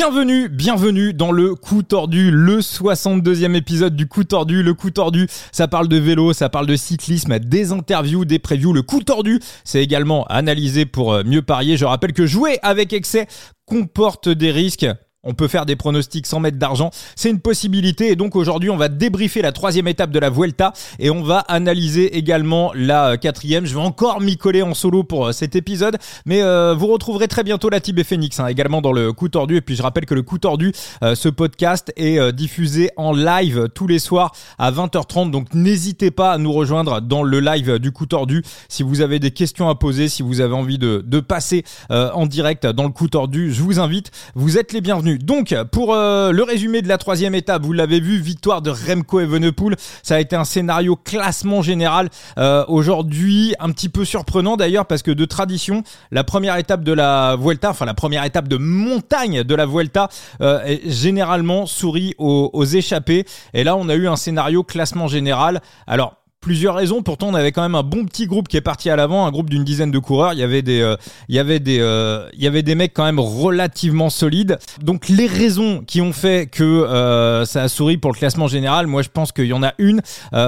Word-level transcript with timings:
Bienvenue, 0.00 0.48
bienvenue 0.48 1.12
dans 1.12 1.30
le 1.30 1.54
coup 1.54 1.82
tordu, 1.82 2.30
le 2.30 2.60
62e 2.60 3.54
épisode 3.54 3.94
du 3.94 4.08
coup 4.08 4.24
tordu. 4.24 4.62
Le 4.62 4.72
coup 4.72 4.90
tordu, 4.90 5.26
ça 5.52 5.68
parle 5.68 5.88
de 5.88 5.98
vélo, 5.98 6.32
ça 6.32 6.48
parle 6.48 6.66
de 6.66 6.74
cyclisme, 6.74 7.38
des 7.38 7.70
interviews, 7.70 8.24
des 8.24 8.38
previews. 8.38 8.72
Le 8.72 8.80
coup 8.80 9.02
tordu, 9.02 9.40
c'est 9.62 9.82
également 9.82 10.24
analysé 10.28 10.86
pour 10.86 11.12
euh, 11.12 11.22
mieux 11.22 11.42
parier. 11.42 11.76
Je 11.76 11.84
rappelle 11.84 12.14
que 12.14 12.24
jouer 12.24 12.58
avec 12.62 12.94
excès 12.94 13.26
comporte 13.66 14.30
des 14.30 14.50
risques. 14.50 14.86
On 15.22 15.34
peut 15.34 15.48
faire 15.48 15.66
des 15.66 15.76
pronostics 15.76 16.26
sans 16.26 16.40
mettre 16.40 16.56
d'argent. 16.56 16.90
C'est 17.14 17.28
une 17.28 17.40
possibilité. 17.40 18.10
Et 18.10 18.16
donc 18.16 18.36
aujourd'hui, 18.36 18.70
on 18.70 18.78
va 18.78 18.88
débriefer 18.88 19.42
la 19.42 19.52
troisième 19.52 19.86
étape 19.86 20.12
de 20.12 20.18
la 20.18 20.30
Vuelta 20.30 20.72
et 20.98 21.10
on 21.10 21.22
va 21.22 21.40
analyser 21.40 22.16
également 22.16 22.72
la 22.74 23.10
euh, 23.10 23.16
quatrième. 23.18 23.66
Je 23.66 23.74
vais 23.74 23.82
encore 23.82 24.22
m'y 24.22 24.38
coller 24.38 24.62
en 24.62 24.72
solo 24.72 25.04
pour 25.04 25.26
euh, 25.26 25.32
cet 25.32 25.56
épisode. 25.56 25.98
Mais 26.24 26.40
euh, 26.40 26.74
vous 26.74 26.86
retrouverez 26.86 27.28
très 27.28 27.44
bientôt 27.44 27.68
la 27.68 27.80
Tibet 27.80 28.02
Phoenix 28.02 28.40
hein, 28.40 28.46
également 28.46 28.80
dans 28.80 28.92
le 28.92 29.12
coup 29.12 29.28
tordu. 29.28 29.56
Et 29.56 29.60
puis 29.60 29.76
je 29.76 29.82
rappelle 29.82 30.06
que 30.06 30.14
le 30.14 30.22
coup 30.22 30.38
tordu, 30.38 30.72
ce 31.02 31.28
podcast 31.28 31.92
est 31.96 32.32
diffusé 32.32 32.90
en 32.96 33.12
live 33.12 33.68
tous 33.74 33.86
les 33.86 33.98
soirs 33.98 34.32
à 34.58 34.72
20h30. 34.72 35.30
Donc 35.30 35.52
n'hésitez 35.52 36.10
pas 36.10 36.32
à 36.32 36.38
nous 36.38 36.52
rejoindre 36.52 37.02
dans 37.02 37.22
le 37.22 37.40
live 37.40 37.78
du 37.78 37.92
coup 37.92 38.06
tordu 38.06 38.42
si 38.68 38.82
vous 38.82 39.02
avez 39.02 39.18
des 39.18 39.32
questions 39.32 39.68
à 39.68 39.74
poser, 39.74 40.08
si 40.08 40.22
vous 40.22 40.40
avez 40.40 40.54
envie 40.54 40.78
de, 40.78 41.04
de 41.06 41.20
passer 41.20 41.64
en 41.90 42.26
direct 42.26 42.66
dans 42.66 42.84
le 42.84 42.90
coup 42.90 43.08
tordu. 43.08 43.52
Je 43.52 43.62
vous 43.62 43.80
invite. 43.80 44.10
Vous 44.34 44.56
êtes 44.56 44.72
les 44.72 44.80
bienvenus. 44.80 45.09
Donc, 45.18 45.54
pour 45.72 45.94
euh, 45.94 46.32
le 46.32 46.42
résumé 46.42 46.82
de 46.82 46.88
la 46.88 46.98
troisième 46.98 47.34
étape, 47.34 47.62
vous 47.62 47.72
l'avez 47.72 48.00
vu, 48.00 48.18
victoire 48.18 48.62
de 48.62 48.70
Remco 48.70 49.20
Evenepoel. 49.20 49.76
Ça 50.02 50.16
a 50.16 50.20
été 50.20 50.36
un 50.36 50.44
scénario 50.44 50.96
classement 50.96 51.62
général. 51.62 52.08
Euh, 52.38 52.64
aujourd'hui, 52.68 53.54
un 53.58 53.70
petit 53.70 53.88
peu 53.88 54.04
surprenant 54.04 54.56
d'ailleurs, 54.56 54.86
parce 54.86 55.02
que 55.02 55.10
de 55.10 55.24
tradition, 55.24 55.82
la 56.10 56.24
première 56.24 56.56
étape 56.56 56.84
de 56.84 56.92
la 56.92 57.36
Vuelta, 57.36 57.70
enfin 57.70 57.86
la 57.86 57.94
première 57.94 58.24
étape 58.24 58.48
de 58.48 58.56
montagne 58.56 59.42
de 59.42 59.54
la 59.54 59.66
Vuelta, 59.66 60.08
euh, 60.40 60.62
est 60.64 60.88
généralement 60.88 61.66
sourit 61.66 62.14
aux, 62.18 62.50
aux 62.52 62.64
échappés. 62.64 63.24
Et 63.54 63.64
là, 63.64 63.76
on 63.76 63.88
a 63.88 63.94
eu 63.94 64.08
un 64.08 64.16
scénario 64.16 64.62
classement 64.62 65.08
général. 65.08 65.60
Alors, 65.86 66.19
plusieurs 66.40 66.74
raisons. 66.74 67.02
Pourtant, 67.02 67.28
on 67.28 67.34
avait 67.34 67.52
quand 67.52 67.62
même 67.62 67.74
un 67.74 67.82
bon 67.82 68.04
petit 68.06 68.26
groupe 68.26 68.48
qui 68.48 68.56
est 68.56 68.62
parti 68.62 68.88
à 68.88 68.96
l'avant, 68.96 69.26
un 69.26 69.30
groupe 69.30 69.50
d'une 69.50 69.64
dizaine 69.64 69.90
de 69.90 69.98
coureurs. 69.98 70.32
Il 70.32 70.38
y 70.38 70.42
avait 70.42 70.62
des, 70.62 70.80
euh, 70.80 70.96
il 71.28 71.34
y 71.34 71.38
avait 71.38 71.60
des, 71.60 71.78
euh, 71.80 72.28
il 72.32 72.42
y 72.42 72.46
avait 72.46 72.62
des 72.62 72.74
mecs 72.74 72.94
quand 72.94 73.04
même 73.04 73.20
relativement 73.20 74.10
solides. 74.10 74.58
Donc 74.82 75.08
les 75.08 75.26
raisons 75.26 75.82
qui 75.86 76.00
ont 76.00 76.12
fait 76.12 76.46
que 76.50 76.64
euh, 76.64 77.44
ça 77.44 77.62
a 77.62 77.68
souri 77.68 77.98
pour 77.98 78.12
le 78.12 78.16
classement 78.16 78.48
général, 78.48 78.86
moi 78.86 79.02
je 79.02 79.10
pense 79.10 79.32
qu'il 79.32 79.46
y 79.46 79.52
en 79.52 79.62
a 79.62 79.74
une 79.78 80.00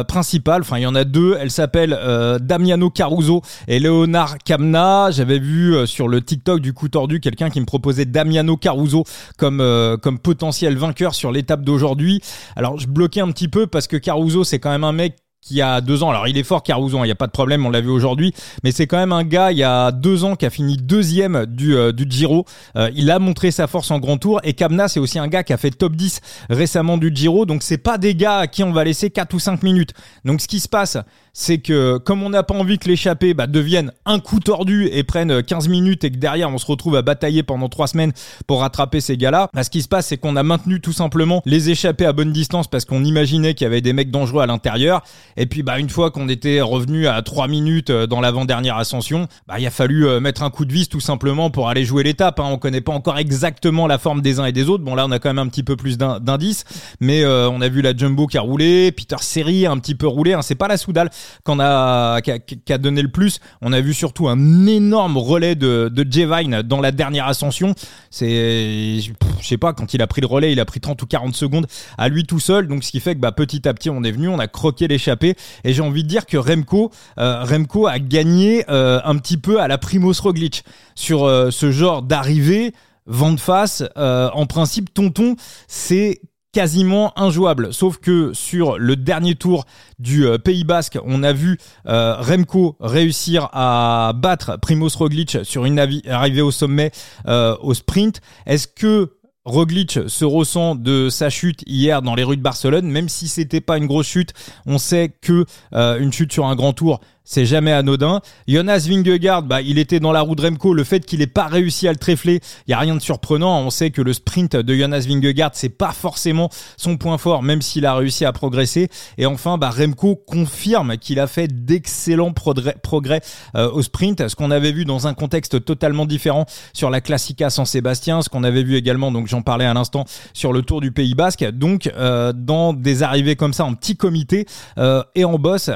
principale. 0.09 0.63
Enfin, 0.63 0.79
il 0.79 0.83
y 0.83 0.87
en 0.87 0.95
a 0.95 1.05
deux. 1.05 1.37
Elle 1.39 1.51
s'appelle 1.51 1.99
Damiano 2.41 2.91
Caruso 2.91 3.43
et 3.69 3.79
Leonard 3.79 4.39
Kamna. 4.39 5.11
J'avais 5.11 5.39
vu 5.39 5.87
sur 5.87 6.09
le 6.09 6.23
TikTok 6.23 6.61
du 6.61 6.73
coup 6.73 6.89
tordu 6.89 7.21
quelqu'un 7.21 7.51
qui 7.51 7.61
me 7.61 7.67
proposait 7.67 8.05
Damiano 8.05 8.57
Caruso 8.57 9.05
comme 9.37 9.59
comme 10.03 10.19
potentiel 10.19 10.77
vainqueur 10.77 11.15
sur 11.15 11.33
l'étape 11.33 11.63
d'aujourd'hui. 11.63 12.21
Alors 12.57 12.79
je 12.79 12.87
bloquais 12.87 13.21
un 13.21 13.31
petit 13.31 13.49
peu 13.49 13.67
parce 13.67 13.87
que 13.87 13.97
Caruso 13.97 14.45
c'est 14.45 14.59
quand 14.59 14.71
même 14.71 14.85
un 14.85 14.93
mec 14.93 15.17
qui 15.43 15.61
a 15.61 15.81
deux 15.81 16.05
ans, 16.05 16.11
alors 16.11 16.29
il 16.29 16.39
est 16.39 16.45
fort 16.45 16.63
Caruso, 16.63 16.99
il 16.99 17.03
n'y 17.03 17.11
a 17.11 17.17
pas 17.17 17.27
de 17.27 17.33
problème, 17.33 17.67
on 17.67 17.71
l'a 17.71 17.81
vu 17.81 17.91
aujourd'hui, 17.91 18.33
mais 18.63 18.71
c'est 18.71 18.87
quand 18.87 18.97
même 18.97 19.13
un 19.13 19.25
gars 19.25 19.51
il 19.51 19.59
y 19.59 19.65
a 19.65 19.91
deux 19.91 20.23
ans 20.25 20.37
qui 20.37 20.47
a 20.47 20.51
fini 20.51 20.77
deuxième 20.77 21.47
du, 21.47 21.75
euh, 21.75 21.91
du 21.91 22.07
Giro. 22.09 22.45
Euh, 22.77 22.91
il 22.95 23.11
a 23.11 23.19
montré 23.19 23.51
sa 23.51 23.67
force 23.67 23.91
en 23.91 23.99
grand 23.99 24.19
tour. 24.19 24.41
Et 24.45 24.53
Kamna 24.53 24.87
c'est 24.87 25.01
aussi 25.01 25.19
un 25.19 25.27
gars 25.27 25.43
qui 25.43 25.53
a 25.53 25.57
fait 25.57 25.73
top 25.73 25.97
10 25.97 26.21
récemment 26.49 26.97
du 26.97 27.11
Giro, 27.13 27.45
donc 27.45 27.65
c'est 27.65 27.79
pas 27.79 27.99
des 27.99 28.15
gars 28.15 28.39
à 28.39 28.47
qui 28.47 28.63
on 28.63 28.73
va 28.73 28.85
laisser 28.85 29.11
4 29.11 29.35
ou 29.35 29.41
5 29.41 29.65
minutes. 29.65 29.95
Donc 30.25 30.41
ce 30.41 30.47
qui 30.47 30.61
se 30.61 30.69
passe, 30.69 30.97
c'est 31.33 31.59
que 31.59 31.99
comme 31.99 32.23
on 32.23 32.31
n'a 32.31 32.45
pas 32.45 32.55
envie 32.55 32.79
que 32.79 32.89
l'échappée 32.89 33.35
bah, 33.35 33.49
devienne 33.49 33.91
un 34.05 34.21
coup 34.21 34.39
tordu 34.39 34.89
et 34.93 35.03
prenne 35.03 35.43
15 35.43 35.69
minutes 35.69 36.05
et 36.05 36.13
que 36.13 36.19
derrière 36.19 36.51
on 36.51 36.59
se 36.59 36.67
retrouve 36.67 36.95
à 36.95 37.03
batailler 37.03 37.43
pendant 37.43 37.69
3 37.69 37.89
semaines 37.89 38.13
pour 38.47 38.61
rattraper 38.61 39.01
ces 39.01 39.17
gars-là, 39.17 39.49
bah, 39.53 39.65
ce 39.65 39.71
qui 39.71 39.83
se 39.83 39.89
passe 39.89 40.07
c'est 40.07 40.19
qu'on 40.19 40.37
a 40.37 40.43
maintenu 40.45 40.81
tout 40.81 40.93
simplement 40.93 41.43
les 41.47 41.71
échappées 41.71 42.07
à 42.07 42.13
bonne 42.13 42.33
distance 42.33 42.69
parce 42.69 42.85
qu'on 42.85 43.03
imaginait 43.03 43.55
qu'il 43.55 43.65
y 43.65 43.67
avait 43.67 43.81
des 43.81 43.93
mecs 43.93 44.13
dangereux 44.13 44.43
à 44.43 44.47
l'intérieur 44.47 45.03
et 45.37 45.47
puis 45.47 45.63
bah 45.63 45.79
une 45.79 45.91
fois 45.91 46.11
qu'on 46.11 46.29
était 46.29 46.61
revenu 46.61 47.07
à 47.07 47.23
3 47.23 47.49
minutes 47.49 47.91
euh, 47.91 48.07
dans 48.07 48.21
l'avant-dernière 48.21 48.77
ascension, 48.77 49.29
bah 49.47 49.59
il 49.59 49.67
a 49.67 49.71
fallu 49.71 50.07
euh, 50.07 50.21
mettre 50.21 50.43
un 50.43 50.51
coup 50.51 50.65
de 50.65 50.73
vis 50.73 50.89
tout 50.89 51.01
simplement 51.01 51.51
pour 51.51 51.69
aller 51.69 51.85
jouer 51.85 52.03
l'étape. 52.03 52.41
Hein. 52.41 52.49
On 52.51 52.59
connaît 52.59 52.81
pas 52.81 52.93
encore 52.93 53.19
exactement 53.19 53.87
la 53.87 53.99
forme 53.99 54.23
des 54.23 54.41
uns 54.41 54.45
et 54.45 54.53
des 54.53 54.69
autres. 54.69 54.85
Bon 54.85 54.95
là 54.95 55.07
on 55.07 55.11
a 55.11 55.19
quand 55.19 55.31
même 55.31 55.39
un 55.39 55.49
petit 55.49 55.63
peu 55.63 55.77
plus 55.77 55.99
d'indices, 55.99 56.65
mais 57.01 57.25
euh, 57.25 57.49
on 57.51 57.61
a 57.61 57.69
vu 57.69 57.83
la 57.83 57.97
Jumbo 57.97 58.27
qui 58.27 58.39
a 58.39 58.41
roulé, 58.41 58.93
Peter 58.93 59.17
Seri 59.21 59.67
un 59.67 59.79
petit 59.79 59.95
peu 59.95 60.07
roulé. 60.07 60.33
Hein. 60.35 60.43
C'est 60.43 60.55
pas 60.55 60.69
la 60.69 60.77
Soudal 60.77 61.11
qu'on 61.45 61.61
a 61.61 62.21
qui 62.21 62.73
a, 62.73 62.79
donné 62.79 63.03
le 63.03 63.11
plus. 63.11 63.41
On 63.61 63.73
a 63.73 63.81
vu 63.81 63.95
surtout 63.95 64.29
un 64.29 64.67
énorme 64.67 65.17
relais 65.17 65.55
de 65.55 65.91
de 65.93 66.11
Jevine 66.11 66.63
dans 66.63 66.81
la 66.81 66.93
dernière 66.93 67.27
ascension. 67.27 67.75
C'est 68.11 69.01
je 69.01 69.47
sais 69.47 69.59
pas 69.59 69.73
quand 69.73 69.95
il 69.95 70.03
a 70.03 70.07
pris 70.07 70.21
le 70.21 70.27
relais, 70.27 70.53
il 70.53 70.61
a 70.61 70.65
pris 70.65 70.81
30 70.81 71.01
ou 71.03 71.07
40 71.07 71.35
secondes 71.35 71.67
à 71.99 72.09
lui 72.09 72.25
tout 72.25 72.41
seul. 72.41 72.67
Donc 72.69 72.85
ce 72.85 72.91
qui 72.91 73.01
fait 73.01 73.15
que 73.15 73.21
bah 73.21 73.33
petit 73.33 73.67
à 73.69 73.75
petit 73.75 73.91
on 73.91 74.03
est 74.03 74.13
venu, 74.13 74.29
on 74.29 74.39
a 74.39 74.47
croqué 74.47 74.89
l'échappée 74.89 75.22
et 75.23 75.73
j'ai 75.73 75.83
envie 75.83 76.03
de 76.03 76.09
dire 76.09 76.27
que 76.27 76.37
Remco, 76.37 76.91
euh, 77.19 77.45
Remco 77.45 77.87
a 77.87 77.99
gagné 77.99 78.65
euh, 78.69 79.01
un 79.05 79.17
petit 79.19 79.37
peu 79.37 79.61
à 79.61 79.69
la 79.69 79.79
Primoz 79.79 80.21
Roglic 80.21 80.65
sur 80.95 81.25
euh, 81.25 81.51
ce 81.51 81.71
genre 81.71 82.03
d'arrivée 82.03 82.73
vent 83.07 83.33
de 83.33 83.41
face. 83.41 83.83
en 83.97 84.47
principe, 84.47 84.95
Tonton, 84.95 85.35
c'est 85.67 86.21
quasiment 86.53 87.13
injouable. 87.19 87.75
Sauf 87.75 87.99
que 87.99 88.33
sur 88.33 88.79
le 88.79 88.95
dernier 88.95 89.35
tour 89.35 89.65
du 89.99 90.27
Pays 90.45 90.63
Basque, 90.63 90.99
on 91.05 91.25
a 91.25 91.33
vu 91.33 91.59
Remco 91.85 92.77
réussir 92.79 93.49
à 93.53 94.13
battre 94.15 94.57
Primoz 94.63 94.95
Roglic 94.95 95.39
sur 95.43 95.65
une 95.65 95.81
arrivée 95.81 96.43
au 96.43 96.53
sommet 96.53 96.93
au 97.27 97.75
sprint. 97.75 98.21
Est-ce 98.47 98.69
que 98.69 99.11
Roglic 99.45 99.99
se 100.07 100.25
ressent 100.25 100.77
de 100.77 101.09
sa 101.09 101.29
chute 101.29 101.63
hier 101.67 102.01
dans 102.03 102.15
les 102.15 102.23
rues 102.23 102.37
de 102.37 102.43
Barcelone, 102.43 102.87
même 102.87 103.09
si 103.09 103.27
c'était 103.27 103.61
pas 103.61 103.77
une 103.77 103.87
grosse 103.87 104.07
chute, 104.07 104.33
on 104.67 104.79
sait 104.79 105.13
que 105.21 105.45
euh, 105.75 105.99
une 105.99 106.13
chute 106.13 106.33
sur 106.33 106.47
un 106.47 106.55
grand 106.55 106.73
tour, 106.73 107.01
c'est 107.25 107.47
jamais 107.47 107.73
anodin. 107.73 108.21
Jonas 108.49 108.87
Vingegaard, 108.89 109.43
bah, 109.43 109.63
il 109.63 109.79
était 109.79 110.01
dans 110.01 110.13
la 110.13 110.21
roue 110.21 110.35
de 110.35 110.43
Remco. 110.43 110.75
Le 110.75 110.85
fait 110.85 111.05
qu'il 111.07 111.23
ait 111.23 111.27
pas 111.27 111.47
réussi 111.47 111.87
à 111.87 111.93
le 111.93 111.99
tréfler, 111.99 112.41
il 112.67 112.73
y 112.73 112.75
a 112.75 112.79
rien 112.79 112.95
de 112.95 113.01
surprenant. 113.01 113.61
On 113.61 113.71
sait 113.71 113.91
que 113.91 114.03
le 114.03 114.13
sprint 114.13 114.57
de 114.57 114.75
Jonas 114.75 115.07
Vingegaard, 115.09 115.51
c'est 115.55 115.69
pas 115.69 115.93
forcément 115.93 116.51
son 116.77 116.97
point 116.97 117.19
fort, 117.19 117.43
même 117.43 117.63
s'il 117.63 117.87
a 117.87 117.95
réussi 117.95 118.25
à 118.25 118.33
progresser. 118.33 118.89
Et 119.19 119.27
enfin, 119.27 119.57
bah, 119.57 119.71
Remco 119.71 120.17
confirme 120.17 120.97
qu'il 120.99 121.21
a 121.21 121.27
fait 121.27 121.49
d'excellents 121.65 122.33
progrès, 122.33 123.21
euh, 123.55 123.71
au 123.71 123.83
sprint, 123.83 124.29
ce 124.29 124.35
qu'on 124.35 124.51
avait 124.51 124.73
vu 124.73 124.85
dans 124.85 125.07
un 125.07 125.15
contexte 125.15 125.65
totalement 125.65 126.07
différent 126.07 126.47
sur 126.73 126.91
la 126.91 127.01
Classica 127.01 127.51
San 127.51 127.67
Sébastien, 127.67 128.23
ce 128.23 128.29
qu'on 128.29 128.45
avait 128.45 128.63
vu 128.63 128.77
également, 128.77 129.13
donc 129.13 129.29
j'en 129.29 129.43
parlais 129.43 129.65
à 129.65 129.75
l'instant, 129.75 130.05
sur 130.33 130.53
le 130.53 130.63
Tour 130.63 130.81
du 130.81 130.93
Pays 130.93 131.15
Basque. 131.15 131.45
Donc, 131.45 131.91
euh, 131.97 132.33
dans 132.35 132.73
des 132.73 133.03
arrivées 133.03 133.37
comme 133.37 133.53
ça 133.53 133.65
en 133.65 133.75
petit 133.75 133.97
comité 133.97 134.47
euh, 134.79 135.03
et 135.15 135.25
en 135.25 135.39
boss, 135.39 135.71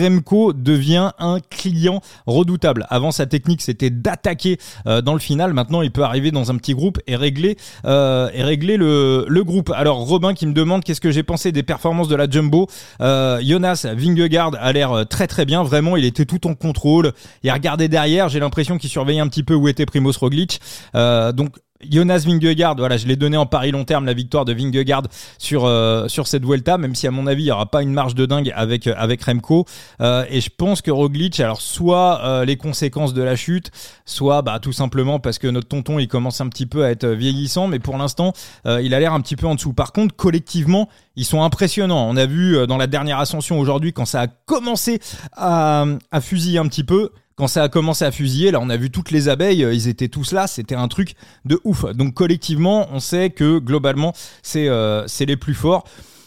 Remco 0.00 0.52
devient 0.52 0.91
un 0.96 1.40
client 1.50 2.00
redoutable. 2.26 2.86
Avant, 2.90 3.10
sa 3.10 3.26
technique, 3.26 3.62
c'était 3.62 3.90
d'attaquer 3.90 4.58
euh, 4.86 5.00
dans 5.00 5.12
le 5.12 5.18
final. 5.18 5.52
Maintenant, 5.52 5.82
il 5.82 5.90
peut 5.90 6.02
arriver 6.02 6.30
dans 6.30 6.50
un 6.50 6.56
petit 6.56 6.74
groupe 6.74 6.98
et 7.06 7.16
régler, 7.16 7.56
euh, 7.84 8.30
et 8.34 8.42
régler 8.42 8.76
le, 8.76 9.26
le 9.28 9.44
groupe. 9.44 9.70
Alors, 9.74 9.98
Robin 9.98 10.34
qui 10.34 10.46
me 10.46 10.52
demande 10.52 10.84
qu'est-ce 10.84 11.00
que 11.00 11.10
j'ai 11.10 11.22
pensé 11.22 11.52
des 11.52 11.62
performances 11.62 12.08
de 12.08 12.16
la 12.16 12.28
Jumbo. 12.28 12.68
Euh, 13.00 13.40
Jonas 13.42 13.86
Vingegaard 13.94 14.52
a 14.58 14.72
l'air 14.72 15.04
très 15.08 15.26
très 15.26 15.44
bien. 15.44 15.62
Vraiment, 15.62 15.96
il 15.96 16.04
était 16.04 16.24
tout 16.24 16.46
en 16.46 16.54
contrôle. 16.54 17.12
Il 17.42 17.50
a 17.50 17.54
regardé 17.54 17.88
derrière. 17.88 18.28
J'ai 18.28 18.40
l'impression 18.40 18.78
qu'il 18.78 18.90
surveillait 18.90 19.20
un 19.20 19.28
petit 19.28 19.42
peu 19.42 19.54
où 19.54 19.68
était 19.68 19.86
Primoz 19.86 20.16
Roglic. 20.16 20.60
donc, 20.94 21.56
Jonas 21.90 22.24
Vingegaard, 22.26 22.76
voilà, 22.76 22.96
je 22.96 23.06
l'ai 23.06 23.16
donné 23.16 23.36
en 23.36 23.46
pari 23.46 23.70
long 23.70 23.84
terme 23.84 24.04
la 24.04 24.12
victoire 24.12 24.44
de 24.44 24.52
Vingegaard 24.52 25.02
sur 25.38 25.64
euh, 25.64 26.08
sur 26.08 26.26
cette 26.26 26.44
Vuelta, 26.44 26.78
même 26.78 26.94
si 26.94 27.06
à 27.06 27.10
mon 27.10 27.26
avis 27.26 27.44
il 27.44 27.46
y 27.46 27.50
aura 27.50 27.66
pas 27.66 27.82
une 27.82 27.92
marge 27.92 28.14
de 28.14 28.26
dingue 28.26 28.52
avec 28.54 28.86
euh, 28.86 28.94
avec 28.96 29.22
Remco. 29.22 29.64
Euh, 30.00 30.24
et 30.28 30.40
je 30.40 30.50
pense 30.50 30.82
que 30.82 30.90
Roglic, 30.90 31.40
alors 31.40 31.60
soit 31.60 32.44
les 32.44 32.56
conséquences 32.56 33.14
de 33.14 33.22
la 33.22 33.36
chute, 33.36 33.70
soit 34.04 34.42
bah 34.42 34.58
tout 34.60 34.72
simplement 34.72 35.18
parce 35.18 35.38
que 35.38 35.46
notre 35.46 35.68
tonton 35.68 35.98
il 35.98 36.08
commence 36.08 36.40
un 36.40 36.48
petit 36.48 36.66
peu 36.66 36.84
à 36.84 36.90
être 36.90 37.06
vieillissant, 37.06 37.68
mais 37.68 37.78
pour 37.78 37.96
l'instant 37.96 38.32
il 38.64 38.94
a 38.94 39.00
l'air 39.00 39.12
un 39.12 39.20
petit 39.20 39.36
peu 39.36 39.46
en 39.46 39.54
dessous. 39.54 39.72
Par 39.72 39.92
contre, 39.92 40.14
collectivement, 40.14 40.88
ils 41.16 41.24
sont 41.24 41.42
impressionnants. 41.42 42.08
On 42.08 42.16
a 42.16 42.26
vu 42.26 42.66
dans 42.66 42.76
la 42.76 42.86
dernière 42.86 43.18
ascension 43.18 43.58
aujourd'hui 43.58 43.92
quand 43.92 44.04
ça 44.04 44.22
a 44.22 44.26
commencé 44.26 45.00
à, 45.32 45.84
à 46.10 46.20
fusiller 46.20 46.58
un 46.58 46.66
petit 46.66 46.84
peu 46.84 47.10
quand 47.42 47.48
ça 47.48 47.64
a 47.64 47.68
commencé 47.68 48.04
à 48.04 48.12
fusiller, 48.12 48.52
là 48.52 48.60
on 48.62 48.70
a 48.70 48.76
vu 48.76 48.88
toutes 48.92 49.10
les 49.10 49.28
abeilles, 49.28 49.64
euh, 49.64 49.74
ils 49.74 49.88
étaient 49.88 50.06
tous 50.06 50.30
là, 50.30 50.46
c'était 50.46 50.76
un 50.76 50.86
truc 50.86 51.16
de 51.44 51.58
ouf. 51.64 51.84
Donc 51.86 52.14
collectivement, 52.14 52.86
on 52.92 53.00
sait 53.00 53.30
que 53.30 53.58
globalement, 53.58 54.12
c'est 54.44 54.68
euh, 54.68 55.08
c'est 55.08 55.26
les 55.26 55.36
plus 55.36 55.54
forts. 55.54 55.82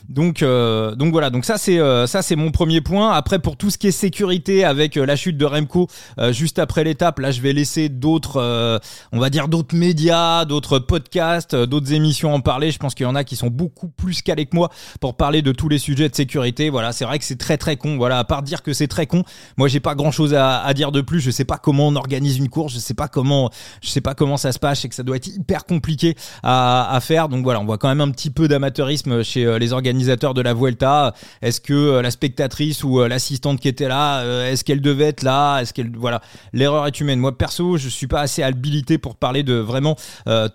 Donc, 0.10 0.44
euh, 0.44 0.96
donc 0.96 1.12
voilà, 1.12 1.30
donc 1.30 1.46
ça 1.46 1.58
c'est 1.58 1.80
euh, 1.80 2.06
ça 2.06 2.22
c'est 2.22 2.36
mon 2.36 2.52
premier 2.52 2.82
point. 2.82 3.12
Après 3.12 3.40
pour 3.40 3.58
tout 3.58 3.70
ce 3.70 3.78
qui 3.78 3.88
est 3.88 3.92
sécurité 3.92 4.64
avec 4.64 4.98
euh, 4.98 5.06
la 5.06 5.16
chute 5.16 5.38
de 5.38 5.46
Remco 5.46 5.88
juste 6.32 6.60
après 6.60 6.84
l'étape, 6.84 7.20
là 7.20 7.32
je 7.32 7.42
vais 7.42 7.54
laisser 7.54 7.90
d'autres, 7.90 8.80
on 9.12 9.20
va 9.20 9.30
dire 9.30 9.48
d'autres 9.48 9.76
médias, 9.76 10.46
d'autres 10.46 10.80
podcasts, 10.80 11.56
d'autres 11.56 11.94
émissions 11.94 12.34
en 12.34 12.40
parler. 12.40 12.72
Je 12.72 12.78
pense 12.78 12.96
qu'il 12.96 13.06
y 13.06 13.10
en 13.10 13.16
a 13.16 13.24
qui 13.24 13.36
sont 13.36 13.48
beaucoup 13.48 13.88
plus 13.88 14.22
calés 14.22 14.46
que 14.46 14.56
moi 14.56 14.70
pour 15.00 15.16
parler 15.16 15.42
de 15.42 15.52
tous 15.52 15.70
les 15.70 15.78
sujets 15.78 16.10
de 16.10 16.16
sécurité. 16.16 16.70
Voilà, 16.70 16.92
c'est 16.92 17.06
vrai 17.06 17.20
que 17.20 17.26
c'est 17.26 17.38
très 17.38 17.58
très 17.58 17.78
con. 17.78 17.98
Voilà, 17.98 18.20
à 18.20 18.24
part 18.24 18.44
dire 18.44 18.64
que 18.64 18.74
c'est 18.74 18.88
très 18.88 19.08
con, 19.08 19.24
moi 19.58 19.68
j'ai 19.68 19.80
pas 19.80 19.96
grand 19.96 20.12
chose 20.12 20.34
à, 20.34 20.62
à, 20.62 20.74
dire 20.74 20.92
de 20.92 21.02
plus. 21.02 21.20
Je 21.20 21.32
sais 21.32 21.46
pas 21.46 21.58
comment 21.58 21.88
on 21.88 21.96
organise 21.96 22.38
une 22.38 22.50
course, 22.50 22.74
je 22.74 22.80
sais 22.80 22.94
pas 22.94 23.08
comment, 23.08 23.50
je 23.82 23.90
sais 23.90 24.02
pas 24.02 24.14
comment 24.14 24.38
ça 24.38 24.52
se 24.52 24.60
passe. 24.60 24.86
et 24.86 24.90
que 24.90 24.96
ça 24.96 25.04
doit 25.04 25.18
être 25.18 25.28
hyper 25.28 25.66
compliqué 25.66 26.16
à, 26.44 26.94
à 26.94 27.00
faire. 27.00 27.30
Donc 27.30 27.44
voilà, 27.44 27.60
on 27.60 27.66
voit 27.66 27.78
quand 27.78 27.90
même 27.90 28.02
un 28.02 28.12
petit 28.12 28.30
peu 28.30 28.48
d'amateurisme 28.48 29.24
chez 29.24 29.60
les 29.60 29.74
organisateurs 29.74 29.95
de 30.00 30.42
la 30.42 30.54
Vuelta. 30.54 31.14
Est-ce 31.42 31.62
que 31.62 31.74
euh, 31.74 32.02
la 32.02 32.12
spectatrice 32.12 32.84
ou 32.84 33.00
euh, 33.00 33.08
l'assistante 33.08 33.60
qui 33.60 33.68
était 33.68 33.88
là, 33.88 34.20
euh, 34.20 34.52
est-ce 34.52 34.64
qu'elle 34.64 34.82
devait 34.82 35.06
être 35.06 35.24
là? 35.24 35.60
Est-ce 35.60 35.74
qu'elle 35.74 35.92
voilà, 35.96 36.22
l'erreur 36.54 36.88
est 36.88 37.00
humaine. 37.00 37.20
Moi 37.20 37.38
perso, 37.38 37.78
je 37.78 37.90
suis 37.90 38.08
pas 38.08 38.22
assez 38.22 38.44
habilité 38.44 38.98
pour 38.98 39.16
parler 39.16 39.44
de 39.44 39.56
vraiment 39.56 39.96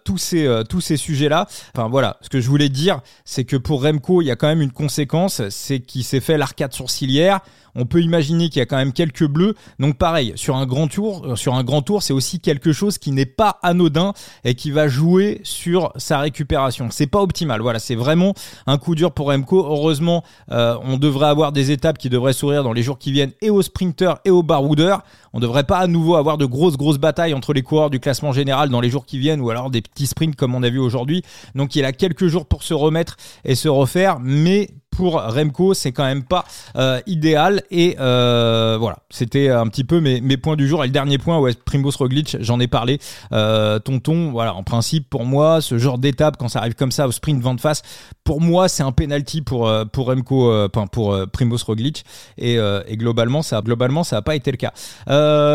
tous 0.05 0.19
ces 0.19 0.63
tous 0.69 0.81
ces 0.81 0.97
sujets-là. 0.97 1.47
Enfin 1.75 1.89
voilà, 1.89 2.17
ce 2.21 2.29
que 2.29 2.41
je 2.41 2.49
voulais 2.49 2.69
dire, 2.69 3.01
c'est 3.25 3.45
que 3.45 3.57
pour 3.57 3.83
Remco, 3.83 4.23
il 4.23 4.27
y 4.27 4.31
a 4.31 4.37
quand 4.37 4.49
même 4.49 4.63
une 4.63 4.73
conséquence, 4.73 5.43
c'est 5.49 5.81
qu'il 5.81 6.05
s'est 6.05 6.21
fait 6.21 6.39
l'arcade 6.39 6.73
sourcilière 6.73 7.41
on 7.75 7.87
peut 7.87 8.01
imaginer 8.01 8.49
qu'il 8.49 8.59
y 8.59 8.63
a 8.63 8.67
quand 8.67 8.77
même 8.77 8.93
quelques 8.93 9.27
bleus. 9.27 9.55
Donc 9.79 9.97
pareil, 9.97 10.33
sur 10.37 10.57
un 10.57 10.67
grand 10.67 10.89
tour, 10.89 11.25
euh, 11.25 11.37
sur 11.37 11.55
un 11.55 11.65
grand 11.65 11.83
tour, 11.83 12.03
c'est 12.03 12.13
aussi 12.13 12.41
quelque 12.41 12.73
chose 12.73 12.99
qui 12.99 13.13
n'est 13.13 13.27
pas 13.27 13.59
anodin 13.63 14.13
et 14.45 14.55
qui 14.55 14.71
va 14.71 14.89
jouer 14.89 15.41
sur 15.45 15.93
sa 15.97 16.19
récupération. 16.19 16.89
C'est 16.91 17.07
pas 17.07 17.21
optimal. 17.21 17.61
Voilà, 17.61 17.79
c'est 17.79 17.95
vraiment 17.95 18.35
un 18.67 18.79
coup 18.79 18.95
dur 18.95 19.13
pour 19.13 19.29
Remco. 19.29 19.65
Heureusement, 19.65 20.25
euh, 20.51 20.77
on 20.83 20.97
devrait 20.97 21.29
avoir 21.29 21.53
des 21.53 21.71
étapes 21.71 21.99
qui 21.99 22.09
devraient 22.09 22.33
sourire 22.33 22.63
dans 22.63 22.73
les 22.73 22.83
jours 22.83 22.99
qui 22.99 23.13
viennent 23.13 23.33
et 23.41 23.51
aux 23.51 23.63
sprinters 23.63 24.19
et 24.25 24.31
aux 24.31 24.43
baroudeurs. 24.43 25.03
On 25.33 25.41
devrait 25.41 25.65
pas 25.65 25.79
à 25.79 25.87
nouveau 25.87 26.17
avoir 26.17 26.39
de 26.39 26.45
grosses 26.45 26.77
grosses 26.77 26.99
batailles 26.99 27.35
entre 27.35 27.53
les 27.53 27.63
coureurs 27.63 27.91
du 27.91 28.01
classement 28.01 28.33
général 28.33 28.69
dans 28.69 28.81
les 28.81 28.91
jours 28.91 29.07
qui 29.07 29.19
viennent 29.19 29.41
ou 29.41 29.51
alors 29.51 29.71
des 29.71 29.81
petits 29.81 30.07
sprints 30.07 30.37
comme 30.37 30.55
on 30.55 30.63
a 30.63 30.71
vu 30.71 30.79
aujourd'hui. 30.79 31.23
Donc 31.55 31.77
il 31.77 31.85
a 31.85 31.93
quelques 31.93 32.27
jours 32.27 32.47
pour 32.47 32.63
se 32.63 32.75
remettre 32.75 33.17
et 33.45 33.55
se 33.55 33.69
refaire, 33.69 34.19
mais 34.21 34.71
pour 35.01 35.15
Remco, 35.15 35.73
c'est 35.73 35.93
quand 35.93 36.05
même 36.05 36.25
pas 36.25 36.45
euh, 36.77 37.01
idéal. 37.07 37.63
Et 37.71 37.97
euh, 38.01 38.77
voilà, 38.79 38.99
c'était 39.09 39.49
un 39.49 39.67
petit 39.69 39.83
peu 39.83 39.99
mes, 39.99 40.37
points 40.37 40.57
du 40.57 40.69
jour. 40.69 40.85
Et 40.85 40.89
le 40.89 40.93
dernier 40.93 41.17
point, 41.17 41.39
ouais, 41.39 41.55
Primoz 41.55 41.97
Roglic, 41.97 42.37
j'en 42.41 42.61
ai 42.61 42.67
parlé. 42.67 42.99
Euh, 43.33 43.79
tonton, 43.79 44.31
voilà, 44.31 44.55
en 44.55 44.63
principe, 44.63 45.09
pour 45.09 45.25
moi, 45.25 45.63
ce 45.63 45.79
genre 45.79 45.97
d'étape, 45.97 46.37
quand 46.37 46.49
ça 46.49 46.59
arrive 46.59 46.75
comme 46.75 46.91
ça 46.91 47.09
au 47.09 47.13
sprint 47.13 47.43
vent 47.43 47.55
de 47.55 47.63
face, 47.63 47.81
pour 48.25 48.43
moi, 48.43 48.69
c'est 48.69 48.83
un 48.83 48.93
penalty 48.93 49.41
pour 49.41 49.73
pour 49.91 50.09
Remco, 50.09 50.53
enfin 50.67 50.87
pour 50.87 51.19
Primoz 51.33 51.63
Roglic. 51.63 52.05
Et, 52.37 52.57
et, 52.57 52.97
globalement, 52.99 53.41
ça, 53.41 53.63
globalement, 53.63 54.05
ça 54.05 54.17
n'a 54.17 54.23
pas 54.23 54.37
été 54.37 54.51
le 54.51 54.59
cas. 54.59 54.75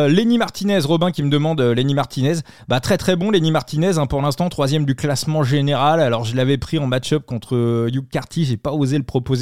Lenny 0.08 0.40
Martinez, 0.40 0.80
Robin 0.80 1.12
qui 1.12 1.22
me 1.22 1.30
demande 1.30 1.62
Lenny 1.62 1.94
Martinez, 1.94 2.38
bah 2.68 2.80
très 2.80 2.98
très 2.98 3.16
bon 3.16 3.30
Lenny 3.30 3.52
Martinez, 3.52 4.00
hein, 4.00 4.08
pour 4.08 4.24
l'instant 4.24 4.50
troisième 4.50 4.86
du 4.86 4.96
classement 4.96 5.44
général. 5.44 6.00
Alors 6.00 6.24
je 6.24 6.36
l'avais 6.36 6.58
pris 6.58 6.80
en 6.80 6.88
match-up 6.88 7.28
contre 7.28 7.88
Hugh 7.94 8.10
Carty, 8.10 8.46
j'ai 8.46 8.58
pas 8.58 8.72
osé 8.72 8.98
le 8.98 9.04
proposer 9.04 9.35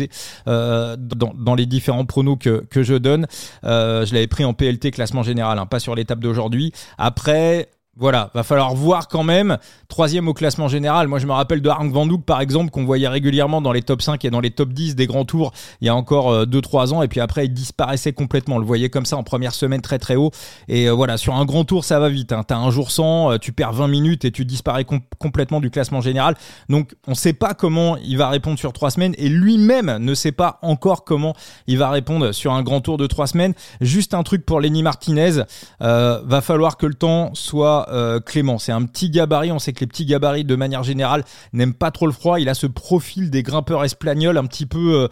euh, 0.48 0.96
dans, 0.98 1.56
les 1.56 1.66
différents 1.66 2.06
pronos 2.06 2.38
que, 2.38 2.84
je 2.84 2.96
donne. 2.96 3.28
Euh, 3.64 4.06
je 4.06 4.14
l'avais 4.14 4.28
pris 4.28 4.46
en 4.46 4.54
PLT 4.54 4.92
classement 4.92 5.24
général, 5.24 5.60
hein, 5.60 5.66
pas 5.66 5.80
sur 5.80 5.96
l'étape 5.96 6.20
d'aujourd'hui. 6.20 6.72
Après, 6.98 7.70
voilà, 7.96 8.32
va 8.34 8.42
falloir 8.42 8.74
voir 8.74 9.08
quand 9.08 9.24
même. 9.24 9.60
Troisième 9.88 10.28
au 10.28 10.34
classement 10.34 10.68
général. 10.68 11.08
Moi, 11.08 11.20
je 11.20 11.28
me 11.28 11.32
rappelle 11.32 11.62
de 11.62 11.70
Arng 11.70 11.92
Van 11.92 12.08
Doek, 12.08 12.26
par 12.26 12.42
exemple, 12.42 12.72
qu'on 12.72 12.86
voyait 12.86 13.08
régulièrement 13.08 13.62
dans 13.62 13.72
les 13.72 13.84
top 13.84 14.02
5 14.02 14.26
et 14.26 14.32
dans 14.32 14.40
les 14.40 14.50
top 14.50 14.74
10 14.74 14.96
des 14.96 15.06
grands 15.06 15.26
tours 15.26 15.52
il 15.80 15.86
y 15.86 15.90
a 15.90 15.96
encore 15.96 16.46
2-3 16.46 16.92
euh, 16.92 16.96
ans. 16.96 17.04
Et 17.04 17.08
puis 17.08 17.20
après, 17.20 17.46
il 17.46 17.54
disparaissait 17.54 18.12
complètement. 18.12 18.56
On 18.56 18.60
le 18.60 18.66
voyait 18.66 18.90
comme 18.90 19.06
ça 19.06 19.16
en 19.16 19.22
première 19.22 19.54
semaine 19.54 19.82
très 19.82 20.00
très 20.00 20.16
haut. 20.16 20.32
Et 20.68 20.90
euh, 20.90 20.92
voilà, 20.92 21.18
sur 21.18 21.36
un 21.36 21.46
grand 21.46 21.66
tour, 21.66 21.86
ça 21.86 22.00
va 22.00 22.10
vite. 22.10 22.32
Hein. 22.32 22.44
T'as 22.48 22.58
un 22.58 22.72
jour 22.72 22.90
sans, 22.90 23.34
euh, 23.34 23.38
tu 23.38 23.52
perds 23.52 23.74
20 23.74 23.88
minutes 23.88 24.26
et 24.26 24.32
tu 24.32 24.44
disparais 24.44 24.86
complètement 25.20 25.60
du 25.60 25.70
classement 25.70 26.02
général. 26.02 26.36
Donc, 26.70 26.96
on 27.08 27.14
sait 27.14 27.34
pas 27.34 27.54
comment 27.54 27.98
il 27.98 28.18
va 28.18 28.30
répondre 28.30 28.58
sur 28.58 28.74
3 28.74 28.90
semaines. 28.90 29.14
Et 29.20 29.30
lui-même 29.30 29.98
ne 30.00 30.14
sait 30.16 30.32
pas 30.32 30.58
encore 30.64 31.04
comment 31.04 31.36
il 31.68 31.78
va 31.78 31.92
répondre 31.92 32.32
sur 32.32 32.54
un 32.54 32.64
grand 32.64 32.82
tour 32.82 32.98
de 32.98 33.06
3 33.06 33.28
semaines. 33.28 33.54
Juste 33.82 34.16
un 34.16 34.24
truc 34.24 34.48
pour 34.48 34.60
Lenny 34.60 34.82
Martinez. 34.82 35.44
va 35.80 36.42
falloir 36.42 36.78
que 36.78 36.88
le 36.88 36.96
temps 36.96 37.30
soit 37.36 37.83
euh, 37.90 38.20
Clément. 38.20 38.58
C'est 38.58 38.72
un 38.72 38.84
petit 38.84 39.10
gabarit. 39.10 39.52
On 39.52 39.60
sait 39.60 39.74
que 39.74 39.80
les 39.82 39.88
petits 39.88 40.06
gabarits, 40.06 40.46
de 40.46 40.56
manière 40.56 40.84
générale, 40.84 41.24
n'aiment 41.54 41.74
pas 41.74 41.92
trop 41.92 42.06
le 42.06 42.12
froid. 42.12 42.40
Il 42.40 42.50
a 42.50 42.54
ce 42.54 42.68
profil 42.68 43.30
des 43.30 43.44
grimpeurs 43.44 43.84
espagnols, 43.84 44.38
un 44.38 44.46
petit 44.46 44.66
peu, 44.66 45.04
euh, 45.04 45.08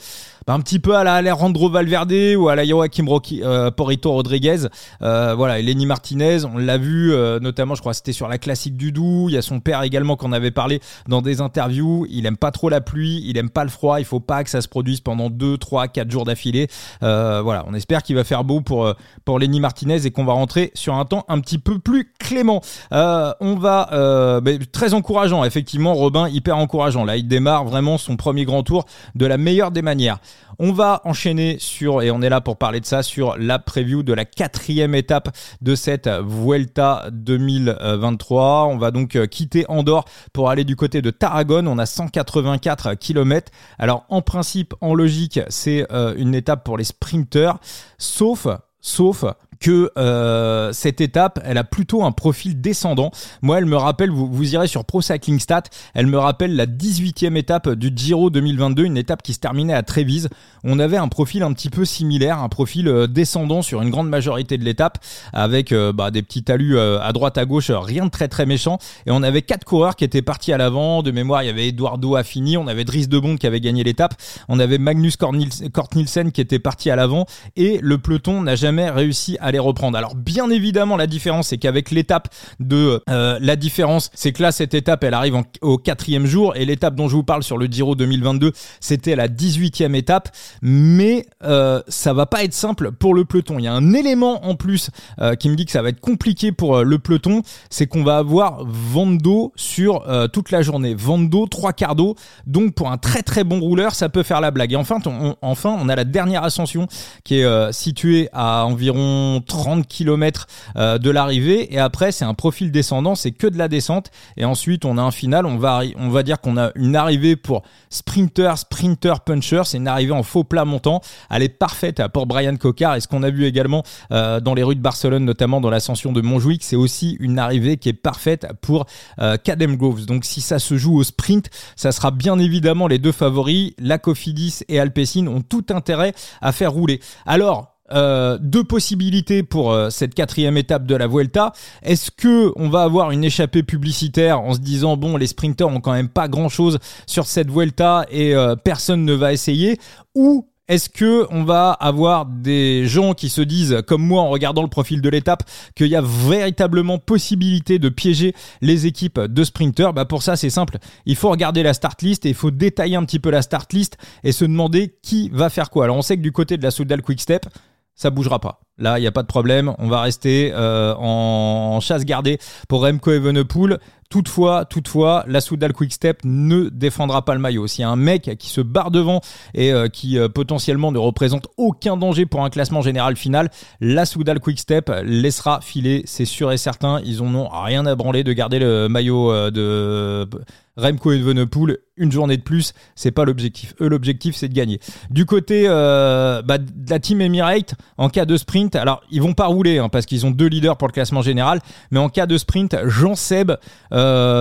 bah, 0.48 0.54
un 0.54 0.60
petit 0.60 0.80
peu 0.80 0.96
à 0.96 1.04
la 1.04 1.16
Alejandro 1.16 1.70
Valverde 1.70 2.14
ou 2.38 2.50
à 2.50 2.56
la 2.56 2.66
Joaquim 2.66 3.06
euh, 3.44 3.72
Porito 3.72 4.12
Rodriguez. 4.12 4.68
voilà, 5.00 5.60
et 5.60 5.62
Lenny 5.62 5.86
Martinez, 5.86 6.46
on 6.46 6.58
l'a 6.58 6.78
vu, 6.78 7.14
notamment, 7.42 7.76
je 7.76 7.82
crois, 7.82 7.94
c'était 7.94 8.14
sur 8.14 8.28
la 8.28 8.38
classique 8.38 8.78
du 8.78 8.92
Doubs. 8.92 9.30
Il 9.30 9.34
y 9.34 9.38
a 9.38 9.42
son 9.42 9.60
père 9.60 9.84
également 9.84 10.16
qu'on 10.16 10.32
avait 10.32 10.52
parlé 10.52 10.82
dans 11.08 11.22
des 11.22 11.42
interviews. 11.42 12.06
Il 12.10 12.26
aime 12.26 12.38
pas 12.38 12.52
trop 12.52 12.70
la 12.70 12.82
pluie, 12.82 13.24
il 13.26 13.38
aime 13.38 13.50
pas 13.50 13.64
le 13.64 13.70
froid. 13.70 14.00
Il 14.00 14.06
faut 14.06 14.20
pas 14.20 14.44
que 14.44 14.50
ça 14.50 14.62
se 14.62 14.68
produise 14.68 15.02
pendant 15.02 15.30
2, 15.30 15.58
3, 15.58 15.88
4 15.88 16.10
jours 16.10 16.26
d'affilée. 16.26 16.68
voilà, 17.02 17.64
on 17.68 17.74
espère 17.74 18.04
qu'il 18.04 18.16
va 18.16 18.24
faire 18.24 18.44
beau 18.44 18.62
pour 18.62 18.94
pour 19.26 19.40
Lenny 19.40 19.60
Martinez 19.60 20.06
et 20.06 20.12
qu'on 20.12 20.26
va 20.26 20.34
rentrer 20.34 20.72
sur 20.74 20.96
un 20.96 21.06
temps 21.06 21.26
un 21.28 21.40
petit 21.40 21.58
peu 21.58 21.80
plus 21.80 22.12
clément. 22.20 22.62
Euh, 22.92 23.34
on 23.40 23.56
va 23.56 23.90
euh, 23.94 24.42
très 24.72 24.94
encourageant, 24.94 25.44
effectivement, 25.44 25.94
Robin, 25.94 26.28
hyper 26.30 26.58
encourageant. 26.58 27.06
Là, 27.06 27.18
il 27.18 27.28
démarre 27.28 27.66
vraiment 27.66 27.98
son 27.98 28.16
premier 28.16 28.46
grand 28.46 28.64
tour 28.64 28.86
de 29.16 29.26
la 29.26 29.38
meilleure 29.38 29.72
des 29.72 29.82
manières. 29.82 30.20
On 30.60 30.72
va 30.72 31.02
enchaîner 31.06 31.58
sur, 31.60 32.02
et 32.02 32.12
on 32.12 32.22
est 32.22 32.30
là 32.30 32.42
pour 32.42 32.58
parler 32.58 32.80
de 32.80 32.86
ça, 32.86 33.04
sur 33.04 33.38
la 33.38 33.60
preview 33.60 34.04
de 34.04 34.14
la 34.14 34.26
quatrième 34.26 34.96
étape 34.96 35.30
de 35.62 35.76
cette 35.76 36.08
Vuelta 36.08 37.08
2023. 37.12 38.68
On 38.68 38.78
va 38.78 38.92
donc 38.92 39.16
euh, 39.16 39.26
quitter 39.26 39.66
Andorre 39.70 40.06
pour 40.34 40.50
aller 40.50 40.64
du 40.64 40.76
côté 40.76 41.02
de 41.02 41.10
Tarragone. 41.10 41.68
On 41.68 41.78
a 41.78 41.86
184 41.86 42.96
km. 42.96 43.52
Alors, 43.80 44.06
en 44.10 44.22
principe, 44.22 44.74
en 44.82 44.94
logique, 44.94 45.40
c'est 45.50 45.86
une 46.18 46.36
étape 46.36 46.64
pour 46.64 46.78
les 46.78 46.84
sprinters, 46.84 47.58
sauf, 47.98 48.48
sauf 48.82 49.26
que 49.62 49.92
euh, 49.98 50.74
cette 50.74 51.00
étape, 51.00 51.40
elle 51.46 51.58
a 51.58 51.64
plutôt 51.64 52.04
un 52.04 52.12
profil 52.12 52.60
descendant. 52.60 53.12
Moi, 53.42 53.60
elle 53.60 53.66
me 53.66 53.78
rappelle, 53.78 54.10
vous, 54.10 54.28
vous 54.28 54.54
irez 54.54 54.68
sur 54.68 54.84
Pro 54.84 55.02
Cycling 55.02 55.40
Stat, 55.40 55.64
elle 55.94 56.08
me 56.08 56.18
rappelle 56.18 56.56
la 56.56 56.66
18e 56.66 57.38
étape 57.38 57.70
du 57.70 57.92
Giro 57.96 58.30
2022, 58.30 58.84
une 58.84 58.98
étape 58.98 59.22
qui 59.22 59.34
se 59.34 59.40
terminait 59.40 59.74
à 59.74 59.84
Trévise. 59.84 60.30
On 60.64 60.80
avait 60.80 60.98
un 60.98 61.08
profil 61.08 61.44
un 61.44 61.54
petit 61.54 61.70
peu 61.70 61.86
similaire, 61.86 62.40
un 62.40 62.50
profil 62.50 62.88
euh, 62.88 63.08
descendant 63.08 63.62
sur 63.62 63.82
une 63.82 63.92
grande 63.92 64.10
majorité 64.10 64.58
de 64.58 64.66
l'étape, 64.66 64.98
avec 65.32 65.72
euh, 65.72 65.94
bah, 65.94 66.10
des 66.10 66.24
petits 66.24 66.44
talus 66.44 66.80
à 66.80 67.12
droite 67.14 67.38
à 67.38 67.46
gauche, 67.46 67.70
rien 67.70 68.06
de 68.06 68.12
très 68.12 68.28
très 68.28 68.48
méchant. 68.48 68.80
Et 69.06 69.12
on 69.12 69.22
avait 69.22 69.44
quatre 69.44 69.64
coureurs 69.64 69.96
qui 69.96 70.04
étaient 70.04 70.24
partis 70.24 70.52
à 70.52 70.58
l'avant. 70.58 71.04
De 71.04 71.12
mémoire, 71.12 71.44
il 71.44 71.48
y 71.48 71.50
avait 71.50 71.68
Eduardo 71.68 72.16
Affini, 72.16 72.58
on 72.58 72.68
avait 72.68 72.84
Dries 72.84 73.08
Debond 73.08 73.38
qui 73.38 73.46
avait 73.46 73.62
gagné 73.62 73.84
l'étape, 73.84 74.16
on 74.50 74.60
avait 74.60 74.80
Magnus 74.80 75.18
Kort 75.18 75.34
Nielsen 75.34 76.32
qui 76.32 76.42
était 76.42 76.60
parti 76.60 76.90
à 76.90 76.96
l'avant, 76.96 77.26
et 77.56 77.80
le 77.82 78.00
peloton 78.00 78.42
n'a 78.42 78.56
jamais 78.56 78.90
réussi 78.90 79.38
à 79.40 79.51
les 79.52 79.60
reprendre. 79.60 79.98
Alors 79.98 80.16
bien 80.16 80.50
évidemment 80.50 80.98
la 80.98 81.08
différence 81.08 81.50
c'est 81.50 81.58
qu'avec 81.58 81.92
l'étape 81.92 82.30
de 82.60 83.02
euh, 83.10 83.38
la 83.42 83.56
différence 83.56 84.10
c'est 84.14 84.32
que 84.32 84.42
là 84.42 84.52
cette 84.52 84.74
étape 84.74 85.04
elle 85.04 85.14
arrive 85.14 85.36
au 85.62 85.78
quatrième 85.78 86.26
jour 86.26 86.56
et 86.56 86.66
l'étape 86.66 86.96
dont 86.96 87.08
je 87.08 87.16
vous 87.16 87.24
parle 87.24 87.44
sur 87.44 87.58
le 87.58 87.68
Giro 87.68 87.96
2022 87.96 88.52
c'était 88.80 89.16
la 89.16 89.28
18e 89.28 89.96
étape 89.96 90.30
mais 90.62 91.26
euh, 91.44 91.82
ça 91.88 92.14
va 92.14 92.26
pas 92.26 92.44
être 92.44 92.54
simple 92.54 92.92
pour 92.92 93.14
le 93.14 93.26
peloton. 93.26 93.60
Il 93.60 93.66
y 93.66 93.68
a 93.68 93.74
un 93.74 93.94
élément 93.94 94.46
en 94.46 94.56
plus 94.56 94.90
euh, 95.20 95.36
qui 95.36 95.50
me 95.50 95.56
dit 95.56 95.66
que 95.66 95.72
ça 95.72 95.82
va 95.82 95.90
être 95.90 96.00
compliqué 96.00 96.52
pour 96.52 96.78
euh, 96.78 96.84
le 96.84 97.00
peloton 97.00 97.42
c'est 97.70 97.88
qu'on 97.88 98.04
va 98.04 98.18
avoir 98.18 98.64
Vando 98.66 99.54
sur 99.56 100.06
toute 100.34 100.52
la 100.52 100.62
journée. 100.62 100.94
Vando 100.96 101.48
trois 101.48 101.74
quarts 101.74 101.96
d'eau 101.96 102.16
donc 102.48 102.74
pour 102.74 102.92
un 102.92 102.98
très 102.98 103.22
très 103.24 103.44
bon 103.44 103.60
rouleur 103.60 103.96
ça 103.96 104.10
peut 104.10 104.24
faire 104.24 104.42
la 104.42 104.52
blague. 104.52 104.74
Et 104.74 104.76
enfin 104.76 104.98
enfin 105.42 105.78
on 105.80 105.90
a 105.90 105.96
la 105.96 106.04
dernière 106.04 106.44
ascension 106.44 106.88
qui 107.24 107.40
est 107.40 107.74
située 107.74 108.30
à 108.34 108.66
environ 108.66 109.41
30 109.42 109.88
km 109.88 110.48
euh, 110.76 110.98
de 110.98 111.10
l'arrivée. 111.10 111.74
Et 111.74 111.80
après 111.80 112.12
c'est 112.12 112.26
un 112.26 112.34
profil 112.34 112.72
descendant, 112.72 113.16
c'est 113.16 113.32
que 113.32 113.48
de 113.48 113.58
la 113.58 113.68
descente. 113.68 114.12
Et 114.38 114.46
ensuite 114.46 114.86
on 114.86 114.98
a 114.98 115.02
un 115.02 115.12
final, 115.12 115.46
on 115.46 115.58
va 115.58 115.82
on 115.98 116.10
va 116.10 116.24
dire 116.24 116.40
qu'on 116.40 116.58
a 116.58 116.72
une 116.76 116.96
arrivée 116.96 117.36
pour 117.36 117.64
sprinter, 117.90 118.58
sprinter, 118.58 119.22
puncher, 119.22 119.62
c'est 119.66 119.78
une 119.78 119.88
arrivée 119.88 120.14
en 120.14 120.24
faux 120.24 120.44
plat 120.44 120.66
montant, 120.66 121.02
elle 121.30 121.44
est 121.44 121.50
parfaite 121.50 122.02
pour 122.14 122.26
Brian 122.26 122.56
Cocard. 122.58 122.96
Et 122.96 123.02
ce 123.02 123.08
qu'on 123.08 123.24
a 123.24 123.30
vu 123.30 123.46
également 123.46 123.84
euh, 124.12 124.40
dans 124.40 124.54
les 124.54 124.64
rues 124.64 124.76
de 124.76 124.82
Barcelone 124.82 125.26
notamment 125.26 125.62
dans 125.62 125.70
l'ascension 125.70 126.12
de 126.12 126.22
Montjuic, 126.22 126.64
c'est 126.64 126.76
aussi 126.76 127.18
une 127.20 127.40
arrivée 127.40 127.78
qui 127.78 127.90
est 127.90 127.94
parfaite 127.94 128.48
pour 128.62 128.86
euh, 129.20 129.38
Cadem 129.38 129.76
Groves. 129.76 130.06
Donc 130.06 130.26
si 130.26 130.42
ça 130.42 130.60
se 130.60 130.78
joue 130.78 130.98
au 130.98 131.04
sprint, 131.04 131.50
ça 131.76 131.92
sera 131.92 132.12
bien 132.12 132.40
évidemment 132.40 132.88
les 132.88 133.00
deux 133.00 133.12
favoris, 133.12 133.74
la 133.80 133.98
Cofidis 133.98 134.60
et 134.68 134.80
Alpecin 134.80 135.28
ont 135.28 135.42
tout 135.42 135.66
intérêt 135.70 136.14
à 136.42 136.52
faire 136.52 136.72
rouler. 136.72 137.00
Alors 137.26 137.71
euh, 137.94 138.38
deux 138.42 138.64
possibilités 138.64 139.44
pour 139.44 139.72
euh, 139.72 139.90
cette 139.90 140.14
quatrième 140.14 140.58
étape 140.58 140.86
de 140.86 140.96
la 140.96 141.08
Vuelta. 141.08 141.54
Est-ce 141.84 142.12
que 142.12 142.52
on 142.56 142.70
va 142.70 142.84
avoir 142.84 143.12
une 143.12 143.24
échappée 143.24 143.64
publicitaire 143.64 144.42
en 144.42 144.54
se 144.54 144.60
disant 144.60 144.98
bon 144.98 145.18
les 145.18 145.28
sprinters 145.28 145.68
ont 145.68 145.82
quand 145.82 145.94
même 145.94 146.10
pas 146.10 146.28
grand 146.28 146.50
chose 146.50 146.80
sur 147.06 147.26
cette 147.26 147.50
Vuelta 147.50 148.06
et 148.10 148.36
euh, 148.36 148.56
personne 148.56 149.06
ne 149.06 149.14
va 149.14 149.34
essayer? 149.34 149.78
Ou 150.16 150.48
est-ce 150.72 150.88
que 150.88 151.28
on 151.32 151.44
va 151.44 151.72
avoir 151.72 152.26
des 152.26 152.88
gens 152.88 153.14
qui 153.14 153.28
se 153.28 153.42
disent, 153.42 153.82
comme 153.88 154.02
moi 154.02 154.22
en 154.22 154.30
regardant 154.30 154.62
le 154.62 154.70
profil 154.70 155.02
de 155.02 155.10
l'étape, 155.10 155.44
qu'il 155.76 155.88
y 155.88 155.98
a 155.98 156.02
véritablement 156.02 156.98
possibilité 156.98 157.78
de 157.78 157.90
piéger 157.90 158.34
les 158.62 158.86
équipes 158.86 159.20
de 159.20 159.44
sprinters 159.44 159.92
Bah 159.92 160.06
pour 160.06 160.24
ça 160.24 160.38
c'est 160.38 160.50
simple, 160.50 160.78
il 161.06 161.18
faut 161.18 161.30
regarder 161.30 161.62
la 161.62 161.74
start 161.74 162.02
list 162.04 162.26
et 162.26 162.30
il 162.30 162.36
faut 162.36 162.52
détailler 162.52 162.96
un 162.96 163.04
petit 163.04 163.20
peu 163.20 163.32
la 163.32 163.42
start 163.42 163.74
list 163.74 163.98
et 164.24 164.32
se 164.32 164.46
demander 164.46 164.96
qui 165.04 165.30
va 165.34 165.50
faire 165.50 165.70
quoi. 165.72 165.84
Alors 165.84 165.98
on 165.98 166.02
sait 166.02 166.16
que 166.16 166.22
du 166.22 166.32
côté 166.32 166.56
de 166.56 166.64
la 166.64 166.72
Soudal 166.72 167.02
Quick 167.02 167.20
Step, 167.20 167.48
ça 167.96 168.10
bougera 168.10 168.40
pas. 168.40 168.62
Là, 168.78 168.98
il 168.98 169.02
n'y 169.02 169.08
a 169.08 169.12
pas 169.12 169.22
de 169.22 169.28
problème. 169.28 169.74
On 169.78 169.88
va 169.88 170.02
rester 170.02 170.52
euh, 170.54 170.96
en, 170.98 171.80
chasse 171.82 172.04
gardée 172.04 172.40
pour 172.68 172.82
Remco 172.82 173.12
Evenepoel. 173.12 173.80
Toutefois, 174.12 174.66
toutefois, 174.66 175.24
la 175.26 175.40
Soudal 175.40 175.72
Quickstep 175.72 176.20
ne 176.26 176.68
défendra 176.68 177.24
pas 177.24 177.34
le 177.34 177.40
maillot. 177.40 177.66
S'il 177.66 177.84
y 177.84 177.86
a 177.86 177.90
un 177.90 177.96
mec 177.96 178.36
qui 178.38 178.50
se 178.50 178.60
barre 178.60 178.92
devant 178.92 179.22
et 179.54 179.72
euh, 179.72 179.88
qui 179.88 180.20
euh, 180.20 180.28
potentiellement 180.28 180.92
ne 180.92 180.98
représente 180.98 181.48
aucun 181.56 181.96
danger 181.96 182.26
pour 182.26 182.44
un 182.44 182.50
classement 182.50 182.82
général 182.82 183.16
final, 183.16 183.50
la 183.80 184.06
Soudal 184.06 184.42
Quickstep 184.42 184.92
laissera 185.06 185.62
filer, 185.62 186.04
c'est 186.06 186.26
sûr 186.26 186.52
et 186.52 186.58
certain. 186.58 187.00
Ils 187.06 187.24
n'ont 187.24 187.48
rien 187.48 187.86
à 187.86 187.96
branler 187.96 188.26
de 188.26 188.34
garder 188.34 188.60
le 188.60 188.90
maillot 188.90 189.50
de 189.50 190.28
Remco 190.76 191.14
Evenepoel 191.14 191.78
une 191.98 192.12
journée 192.12 192.36
de 192.36 192.42
plus, 192.42 192.74
c'est 192.96 193.12
pas 193.12 193.26
l'objectif. 193.26 193.76
Eux, 193.80 193.88
l'objectif, 193.88 194.36
c'est 194.36 194.48
de 194.48 194.56
gagner. 194.56 194.80
Du 195.12 195.28
côté 195.28 195.68
bah, 195.68 196.58
de 196.58 196.90
la 196.90 197.00
team 197.00 197.22
Emirate, 197.22 197.76
en 197.98 198.10
cas 198.10 198.26
de 198.26 198.38
sprint, 198.38 198.76
alors 198.76 199.04
ils 199.12 199.22
vont 199.22 199.34
pas 199.34 199.46
rouler 199.46 199.78
hein, 199.78 199.88
parce 199.88 200.08
qu'ils 200.08 200.26
ont 200.26 200.32
deux 200.32 200.48
leaders 200.48 200.78
pour 200.78 200.88
le 200.88 200.94
classement 200.94 201.22
général, 201.22 201.60
mais 201.92 202.00
en 202.00 202.10
cas 202.10 202.26
de 202.26 202.38
sprint, 202.38 202.76
Jean 202.88 203.14
Seb, 203.14 203.52
euh, 203.52 203.58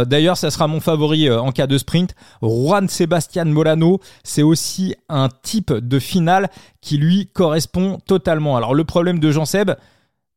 d'ailleurs 0.04 0.36
ça 0.36 0.50
sera 0.50 0.66
mon 0.66 0.80
favori 0.80 1.28
euh, 1.28 1.40
en 1.40 1.52
cas 1.52 1.66
de 1.66 1.78
sprint, 1.78 2.14
Juan 2.42 2.88
Sebastian 2.88 3.46
Molano, 3.46 4.00
c'est 4.22 4.42
aussi 4.42 4.94
un 5.08 5.28
type 5.42 5.72
de 5.72 5.98
finale 5.98 6.48
qui 6.80 6.98
lui 6.98 7.28
correspond 7.32 7.98
totalement. 8.06 8.56
Alors 8.56 8.74
le 8.74 8.84
problème 8.84 9.18
de 9.18 9.30
Jean 9.30 9.44
Seb, 9.44 9.72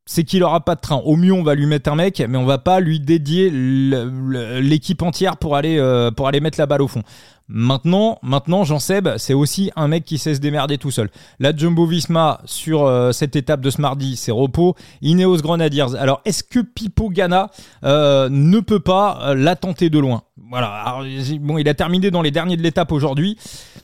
c'est 0.06 0.24
qu'il 0.24 0.44
aura 0.44 0.62
pas 0.62 0.76
de 0.76 0.82
train. 0.82 0.98
Au 0.98 1.16
mieux, 1.16 1.34
on 1.34 1.44
va 1.44 1.56
lui 1.56 1.66
mettre 1.66 1.92
un 1.92 1.96
mec, 1.96 2.22
mais 2.28 2.38
on 2.38 2.46
va 2.46 2.58
pas 2.58 2.80
lui 2.80 3.00
dédier 3.00 3.50
l'équipe 3.52 5.02
entière 5.02 5.38
pour 5.38 5.56
aller 5.56 5.78
euh, 5.78 6.12
pour 6.12 6.28
aller 6.28 6.40
mettre 6.40 6.60
la 6.60 6.66
balle 6.66 6.82
au 6.82 6.88
fond. 6.88 7.04
Maintenant, 7.50 8.20
maintenant 8.24 8.64
Jean 8.64 8.80
Seb, 8.80 9.10
c'est 9.18 9.34
aussi 9.34 9.70
un 9.76 9.90
mec 9.90 10.06
qui 10.06 10.18
sait 10.18 10.34
se 10.34 10.40
démerder 10.40 10.78
tout 10.78 10.92
seul. 10.92 11.10
La 11.40 11.56
Jumbo 11.56 11.86
Visma 11.86 12.40
sur 12.46 12.86
euh, 12.86 13.12
cette 13.12 13.36
étape 13.36 13.60
de 13.60 13.70
ce 13.70 13.82
mardi, 13.82 14.16
c'est 14.16 14.32
repos. 14.32 14.76
Ineos 15.02 15.38
Grenadiers. 15.38 15.96
Alors, 16.00 16.22
est-ce 16.24 16.44
que 16.44 16.60
Pipo 16.60 17.10
Gana 17.10 17.52
euh, 17.84 18.30
ne 18.32 18.60
peut 18.62 18.80
pas 18.80 19.20
euh, 19.24 19.36
la 19.36 19.58
tenter 19.58 19.90
de 19.90 20.00
loin? 20.00 20.24
Voilà. 20.50 21.00
bon, 21.42 21.58
il 21.58 21.68
a 21.68 21.74
terminé 21.74 22.12
dans 22.12 22.22
les 22.22 22.32
derniers 22.32 22.56
de 22.58 22.62
l'étape 22.62 22.92
aujourd'hui. 22.92 23.38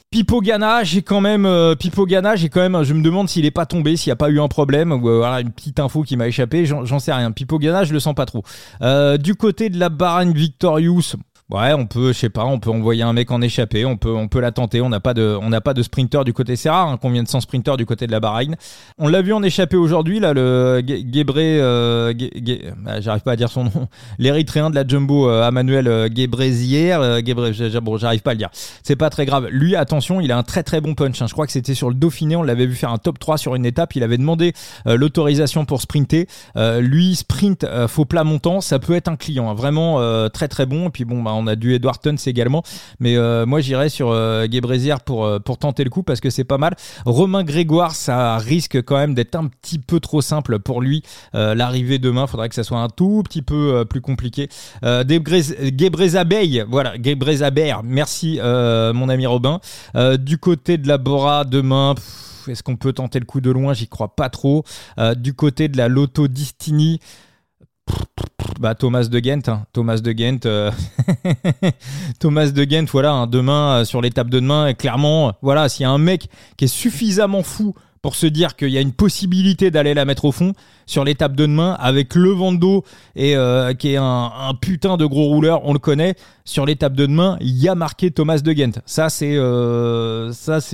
Pipo 0.10 0.42
Gana, 0.42 0.84
j'ai 0.84 1.04
quand 1.04 1.22
même 1.22 1.48
Pipo 1.78 2.08
Gana, 2.08 2.36
j'ai 2.36 2.50
quand 2.50 2.68
même 2.68 2.82
je 2.84 2.96
me 2.96 3.04
demande 3.04 3.30
s'il 3.30 3.46
est 3.46 3.52
pas 3.52 3.68
tombé, 3.68 3.96
s'il 3.96 4.10
n'y 4.10 4.14
a 4.14 4.16
pas 4.16 4.30
eu 4.30 4.40
un 4.40 4.48
problème 4.48 4.92
voilà 5.00 5.40
une 5.42 5.52
petite 5.52 5.80
info 5.80 6.02
qui 6.02 6.18
m'a 6.18 6.28
échappé, 6.28 6.66
j'en 6.66 6.98
sais 6.98 7.14
rien. 7.14 7.32
Pipo 7.32 7.60
Gana, 7.60 7.84
je 7.84 7.94
le 7.94 8.00
sens 8.00 8.16
pas 8.16 8.26
trop. 8.26 8.44
du 9.20 9.36
côté 9.36 9.70
de 9.70 9.80
la 9.80 9.90
Bahrain 9.90 10.32
Victorious, 10.32 11.16
Ouais, 11.50 11.74
on 11.74 11.88
peut, 11.88 12.14
je 12.14 12.20
sais 12.20 12.30
pas, 12.30 12.46
on 12.46 12.60
peut 12.60 12.70
envoyer 12.70 13.02
un 13.02 13.12
mec 13.12 13.32
en 13.32 13.42
échappée, 13.42 13.84
on 13.84 13.98
peut, 13.98 14.14
on 14.14 14.28
peut 14.28 14.40
la 14.40 14.52
tenter. 14.52 14.82
On 14.82 14.90
n'a 14.90 15.00
pas 15.00 15.16
de, 15.16 15.36
on 15.42 15.50
n'a 15.50 15.62
pas 15.62 15.74
de 15.74 15.82
sprinter 15.82 16.24
du 16.24 16.32
côté, 16.32 16.56
c'est 16.56 16.70
rare 16.70 16.88
hein, 16.88 16.98
qu'on 16.98 17.10
vienne 17.10 17.26
sans 17.26 17.42
sprinter 17.42 17.76
du 17.76 17.88
côté 17.88 18.06
de 18.06 18.12
la 18.12 18.20
Bahreïn? 18.20 18.56
On 19.00 19.08
l'a 19.08 19.24
vu 19.24 19.34
en 19.34 19.42
échappée 19.42 19.76
aujourd'hui, 19.76 20.20
là, 20.20 20.34
le 20.34 20.84
Gebré, 20.86 21.58
euh, 21.60 22.14
bah, 22.78 23.02
j'arrive 23.02 23.24
pas 23.24 23.32
à 23.32 23.36
dire 23.36 23.50
son 23.50 23.64
nom, 23.64 23.88
l'érythréen 24.20 24.70
de 24.70 24.76
la 24.76 24.88
Jumbo, 24.88 25.28
euh, 25.28 25.48
Emmanuel 25.48 25.88
euh, 25.88 26.08
Gebrezier, 26.14 26.94
euh, 26.94 27.20
bon, 27.82 27.98
j'arrive 27.98 28.22
pas 28.22 28.32
à 28.32 28.34
le 28.36 28.38
dire. 28.38 28.50
C'est 28.84 28.96
pas 28.96 29.10
très 29.10 29.26
grave. 29.26 29.48
Lui, 29.50 29.76
attention, 29.76 30.22
il 30.22 30.32
a 30.32 30.38
un 30.38 30.44
très 30.44 30.62
très 30.62 30.82
bon 30.82 30.94
punch. 30.94 31.20
Hein. 31.20 31.26
Je 31.28 31.34
crois 31.34 31.48
que 31.48 31.52
c'était 31.52 31.74
sur 31.74 31.90
le 31.90 31.96
Dauphiné, 31.96 32.36
on 32.36 32.44
l'avait 32.44 32.68
vu 32.68 32.76
faire 32.76 32.92
un 32.92 33.00
top 33.00 33.18
3 33.18 33.40
sur 33.40 33.56
une 33.56 33.66
étape. 33.66 33.96
Il 33.96 34.04
avait 34.04 34.20
demandé 34.20 34.54
euh, 34.86 34.98
l'autorisation 34.98 35.66
pour 35.66 35.82
sprinter. 35.82 36.28
lui, 36.80 37.16
sprint, 37.16 37.66
faux 37.88 38.06
plat 38.06 38.24
montant, 38.24 38.62
ça 38.62 38.78
peut 38.78 38.94
être 38.94 39.08
un 39.08 39.16
client, 39.16 39.50
hein. 39.50 39.56
vraiment 39.56 39.98
très 40.30 40.48
très 40.48 40.68
bon. 40.68 40.92
Bon, 41.06 41.24
bah 41.24 41.32
on 41.40 41.48
a 41.48 41.56
du 41.56 41.74
Edward 41.74 42.00
Tuns 42.02 42.16
également. 42.26 42.64
Mais 43.00 43.16
euh, 43.16 43.46
moi, 43.46 43.62
j'irais 43.62 43.90
sur 43.90 44.12
euh, 44.12 44.48
pour, 45.06 45.26
euh, 45.26 45.40
pour 45.40 45.58
tenter 45.58 45.84
le 45.84 45.90
coup 45.90 46.04
parce 46.04 46.20
que 46.20 46.30
c'est 46.30 46.44
pas 46.44 46.58
mal. 46.58 46.76
Romain 47.06 47.44
Grégoire, 47.44 47.96
ça 47.96 48.38
risque 48.38 48.82
quand 48.84 48.98
même 48.98 49.14
d'être 49.14 49.36
un 49.36 49.48
petit 49.48 49.80
peu 49.80 50.00
trop 50.00 50.22
simple 50.22 50.60
pour 50.60 50.82
lui. 50.82 51.04
Euh, 51.36 51.56
l'arrivée 51.56 52.00
demain, 52.00 52.28
faudrait 52.28 52.50
que 52.50 52.56
ça 52.56 52.64
soit 52.64 52.80
un 52.80 52.90
tout 52.90 53.24
petit 53.24 53.42
peu 53.42 53.86
plus 53.90 54.02
compliqué. 54.02 54.50
Euh, 54.84 55.04
voilà, 56.70 56.94
Gebrezaber, 57.02 57.76
merci 57.84 58.40
mon 58.42 59.10
ami 59.10 59.26
Robin. 59.26 59.60
du 60.20 60.38
côté 60.38 60.78
de 60.78 60.88
la 60.88 60.98
Bora, 60.98 61.44
demain... 61.46 61.96
Est-ce 62.48 62.64
qu'on 62.64 62.78
peut 62.78 62.94
tenter 62.94 63.20
le 63.20 63.26
coup 63.26 63.42
de 63.42 63.52
loin? 63.52 63.74
J'y 63.74 63.88
crois 63.88 64.16
pas 64.16 64.30
trop. 64.30 64.64
du 65.18 65.34
côté 65.34 65.68
de 65.68 65.78
la 65.78 65.88
Lotto 65.88 66.28
Distini, 66.28 67.00
bah, 68.60 68.76
Thomas 68.76 69.06
de 69.06 69.20
Ghent, 69.20 69.48
hein. 69.48 69.66
Thomas 69.72 69.98
de 69.98 70.12
Ghent, 70.12 70.46
euh, 70.46 70.72
Thomas 72.20 72.48
de 72.48 72.64
Ghent, 72.66 72.86
voilà, 72.92 73.12
hein, 73.12 73.28
demain 73.28 73.80
euh, 73.80 73.86
sur 73.86 74.02
l'étape 74.02 74.30
de 74.30 74.40
demain, 74.40 74.74
clairement, 74.74 75.34
voilà, 75.42 75.70
s'il 75.70 75.84
y 75.84 75.86
a 75.86 75.90
un 75.90 75.98
mec 75.98 76.30
qui 76.58 76.66
est 76.66 76.68
suffisamment 76.68 77.42
fou 77.42 77.74
pour 78.02 78.16
se 78.16 78.28
dire 78.28 78.56
qu'il 78.56 78.70
y 78.70 78.78
a 78.78 78.82
une 78.82 78.94
possibilité 78.94 79.72
d'aller 79.72 79.94
la 79.94 80.06
mettre 80.06 80.26
au 80.26 80.32
fond 80.32 80.54
sur 80.86 81.04
l'étape 81.04 81.36
de 81.36 81.46
demain 81.46 81.76
avec 81.80 82.16
le 82.16 82.30
Vando 82.32 82.84
et 83.16 83.36
euh, 83.36 83.74
qui 83.74 83.94
est 83.94 83.98
un, 83.98 84.32
putain 84.62 84.98
de 84.98 85.06
gros 85.06 85.26
rouleur, 85.26 85.62
on 85.66 85.74
le 85.74 85.80
connaît. 85.80 86.16
Sur 86.46 86.66
l'étape 86.66 86.94
de 86.94 87.06
demain, 87.06 87.38
il 87.42 87.58
y 87.58 87.68
a 87.68 87.76
marqué 87.76 88.10
Thomas 88.10 88.40
de 88.40 88.52
Ghent. 88.54 88.82
Ça 88.86 89.10
c'est 89.10 89.36
euh, 89.36 90.32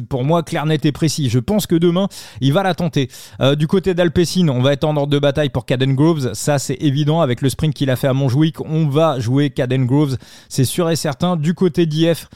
pour 0.07 0.23
moi 0.23 0.43
clair 0.43 0.65
net 0.65 0.85
et 0.85 0.91
précis. 0.91 1.29
Je 1.29 1.39
pense 1.39 1.67
que 1.67 1.75
demain 1.75 2.07
il 2.41 2.53
va 2.53 2.63
la 2.63 2.73
tenter. 2.75 3.09
Euh, 3.41 3.55
du 3.55 3.67
côté 3.67 3.93
d'Alpecin, 3.93 4.47
on 4.49 4.61
va 4.61 4.73
être 4.73 4.83
en 4.83 4.95
ordre 4.95 5.11
de 5.11 5.19
bataille 5.19 5.49
pour 5.49 5.65
Caden 5.65 5.95
Groves. 5.95 6.33
Ça 6.33 6.59
c'est 6.59 6.77
évident 6.81 7.21
avec 7.21 7.41
le 7.41 7.49
sprint 7.49 7.73
qu'il 7.73 7.89
a 7.89 7.95
fait 7.95 8.07
à 8.07 8.13
Montjuic, 8.13 8.61
on 8.61 8.87
va 8.87 9.19
jouer 9.19 9.49
Caden 9.49 9.85
Groves, 9.85 10.17
c'est 10.49 10.65
sûr 10.65 10.89
et 10.89 10.95
certain. 10.95 11.35
Du 11.35 11.53
côté 11.53 11.85
d'IF. 11.85 12.29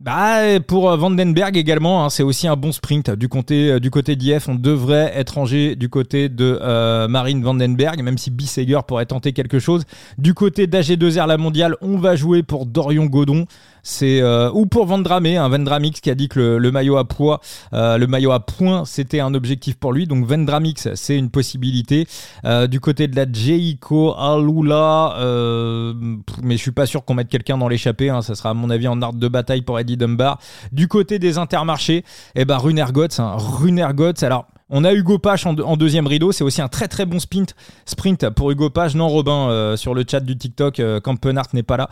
Bah, 0.00 0.58
pour 0.66 0.90
euh, 0.90 0.96
Vandenberg 0.96 1.58
également, 1.58 2.02
hein, 2.02 2.08
c'est 2.08 2.22
aussi 2.22 2.48
un 2.48 2.56
bon 2.56 2.72
sprint. 2.72 3.10
Du 3.10 3.28
côté, 3.28 3.72
euh, 3.72 3.80
du 3.80 3.90
côté 3.90 4.16
d'IF, 4.16 4.48
on 4.48 4.54
devrait 4.54 5.12
être 5.14 5.34
rangé 5.34 5.76
du 5.76 5.90
côté 5.90 6.30
de 6.30 6.58
euh, 6.62 7.06
Marine 7.06 7.42
Vandenberg, 7.42 8.02
même 8.02 8.16
si 8.16 8.30
Bisseger 8.30 8.78
pourrait 8.88 9.04
tenter 9.04 9.34
quelque 9.34 9.58
chose. 9.58 9.84
Du 10.16 10.32
côté 10.32 10.66
d'AG2R 10.66 11.26
La 11.26 11.36
Mondiale, 11.36 11.76
on 11.82 11.98
va 11.98 12.16
jouer 12.16 12.42
pour 12.42 12.64
Dorion 12.64 13.04
Godon. 13.04 13.44
C'est 13.82 14.20
euh, 14.20 14.50
ou 14.52 14.66
pour 14.66 14.86
Vendramé, 14.86 15.36
un 15.36 15.48
Vendramix 15.48 16.00
qui 16.00 16.10
a 16.10 16.14
dit 16.14 16.28
que 16.28 16.38
le, 16.56 16.70
maillot 16.70 16.96
à 16.96 17.06
poids, 17.06 17.40
euh, 17.72 17.98
le 17.98 18.06
maillot 18.06 18.32
à 18.32 18.40
point, 18.40 18.84
c'était 18.84 19.20
un 19.20 19.34
objectif 19.34 19.76
pour 19.76 19.92
lui. 19.92 20.06
Donc 20.06 20.24
Vendramix, 20.24 20.88
c'est 20.94 21.16
une 21.16 21.30
possibilité. 21.30 22.06
Euh, 22.44 22.66
du 22.66 22.80
côté 22.80 23.08
de 23.08 23.16
la 23.16 23.26
Jayco 23.30 24.14
Alula, 24.16 25.16
mais 26.42 26.56
je 26.56 26.62
suis 26.62 26.72
pas 26.72 26.86
sûr 26.86 27.04
qu'on 27.04 27.14
mette 27.14 27.28
quelqu'un 27.28 27.58
dans 27.58 27.68
l'échappée. 27.68 28.10
Hein. 28.10 28.22
ça 28.22 28.34
sera 28.34 28.50
à 28.50 28.54
mon 28.54 28.70
avis 28.70 28.88
en 28.88 29.00
art 29.02 29.12
de 29.12 29.28
bataille 29.28 29.62
pour 29.62 29.78
Eddie 29.78 29.96
Dunbar. 29.96 30.38
Du 30.72 30.88
côté 30.88 31.18
des 31.18 31.38
Intermarchés, 31.38 32.04
eh 32.34 32.44
ben 32.44 32.58
Runergotz, 32.58 33.18
hein. 33.20 33.36
Alors 34.22 34.46
on 34.70 34.84
a 34.84 34.92
Hugo 34.92 35.18
Page 35.18 35.46
en, 35.46 35.76
deuxième 35.76 36.06
rideau. 36.06 36.32
C'est 36.32 36.44
aussi 36.44 36.62
un 36.62 36.68
très 36.68 36.88
très 36.88 37.06
bon 37.06 37.18
sprint, 37.18 37.54
pour 38.30 38.50
Hugo 38.50 38.70
Page. 38.70 38.94
Non, 38.94 39.08
Robin, 39.08 39.76
sur 39.76 39.94
le 39.94 40.04
chat 40.08 40.20
du 40.20 40.36
TikTok, 40.36 40.80
Penart 41.20 41.46
n'est 41.52 41.62
pas 41.62 41.76
là. 41.76 41.88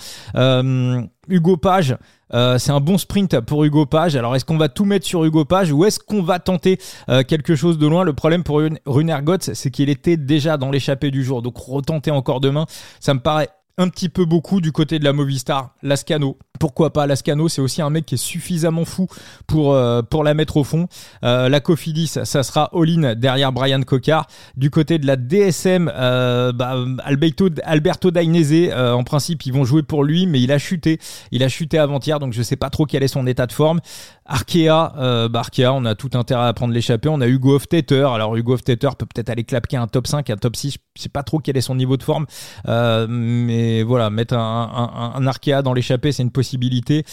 Hugo 1.28 1.56
Page, 1.56 1.96
euh, 2.34 2.58
c'est 2.58 2.72
un 2.72 2.80
bon 2.80 2.98
sprint 2.98 3.40
pour 3.40 3.64
Hugo 3.64 3.86
Page. 3.86 4.16
Alors 4.16 4.34
est-ce 4.34 4.44
qu'on 4.44 4.56
va 4.56 4.68
tout 4.68 4.84
mettre 4.84 5.06
sur 5.06 5.24
Hugo 5.24 5.44
Page 5.44 5.72
ou 5.72 5.84
est-ce 5.84 6.00
qu'on 6.00 6.22
va 6.22 6.38
tenter 6.38 6.78
euh, 7.08 7.22
quelque 7.22 7.54
chose 7.54 7.78
de 7.78 7.86
loin? 7.86 8.04
Le 8.04 8.12
problème 8.12 8.42
pour 8.42 8.60
Runergotz, 8.86 9.52
c'est 9.52 9.70
qu'il 9.70 9.88
était 9.88 10.16
déjà 10.16 10.56
dans 10.56 10.70
l'échappée 10.70 11.10
du 11.10 11.22
jour. 11.22 11.42
Donc 11.42 11.56
retenter 11.58 12.10
encore 12.10 12.40
demain, 12.40 12.66
ça 13.00 13.14
me 13.14 13.20
paraît 13.20 13.48
un 13.76 13.88
petit 13.88 14.08
peu 14.08 14.24
beaucoup 14.24 14.60
du 14.60 14.72
côté 14.72 14.98
de 14.98 15.04
la 15.04 15.12
Movistar, 15.12 15.74
Lascano. 15.82 16.36
Pourquoi 16.58 16.92
pas 16.92 17.06
Lascano, 17.06 17.48
c'est 17.48 17.60
aussi 17.60 17.82
un 17.82 17.90
mec 17.90 18.06
qui 18.06 18.14
est 18.14 18.18
suffisamment 18.18 18.84
fou 18.84 19.06
pour, 19.46 19.74
euh, 19.74 20.02
pour 20.02 20.24
la 20.24 20.34
mettre 20.34 20.56
au 20.56 20.64
fond. 20.64 20.88
Euh, 21.24 21.48
la 21.48 21.60
Cofidis, 21.60 22.08
ça 22.24 22.42
sera 22.42 22.70
all-in 22.72 23.14
derrière 23.14 23.52
Brian 23.52 23.82
Cocard. 23.82 24.26
Du 24.56 24.70
côté 24.70 24.98
de 24.98 25.06
la 25.06 25.16
DSM, 25.16 25.90
euh, 25.94 26.52
bah, 26.52 26.76
Alberto, 27.04 27.48
Alberto 27.64 28.10
Dainese, 28.10 28.72
en 28.74 29.04
principe, 29.04 29.46
ils 29.46 29.52
vont 29.52 29.64
jouer 29.64 29.82
pour 29.82 30.04
lui, 30.04 30.26
mais 30.26 30.40
il 30.40 30.52
a 30.52 30.58
chuté. 30.58 30.98
Il 31.30 31.42
a 31.42 31.48
chuté 31.48 31.78
avant-hier, 31.78 32.18
donc 32.18 32.32
je 32.32 32.42
sais 32.42 32.56
pas 32.56 32.70
trop 32.70 32.86
quel 32.86 33.02
est 33.02 33.08
son 33.08 33.26
état 33.26 33.46
de 33.46 33.52
forme. 33.52 33.80
Arkea, 34.26 34.92
euh, 34.98 35.28
bah 35.28 35.40
Arkea, 35.40 35.72
on 35.72 35.84
a 35.86 35.94
tout 35.94 36.10
intérêt 36.12 36.46
à 36.48 36.52
prendre 36.52 36.74
l'échappée. 36.74 37.08
On 37.08 37.20
a 37.20 37.26
Hugo 37.26 37.54
Hoftetter. 37.56 38.06
Alors 38.12 38.36
Hugo 38.36 38.54
Hoftetter 38.54 38.90
peut 38.98 39.06
peut-être 39.06 39.30
aller 39.30 39.44
clapquer 39.44 39.78
un 39.78 39.86
top 39.86 40.06
5, 40.06 40.28
un 40.28 40.36
top 40.36 40.54
6. 40.54 40.76
Je 40.96 41.02
sais 41.02 41.08
pas 41.08 41.22
trop 41.22 41.38
quel 41.38 41.56
est 41.56 41.62
son 41.62 41.74
niveau 41.74 41.96
de 41.96 42.02
forme. 42.02 42.26
Mais 42.66 43.82
voilà, 43.82 44.10
mettre 44.10 44.34
un, 44.34 44.38
un, 44.94 45.18
un 45.18 45.26
Arkea 45.26 45.62
dans 45.62 45.72
l'échappée, 45.72 46.12
c'est 46.12 46.22
une 46.22 46.30
possibilité 46.30 46.47
possibilités. 46.48 47.04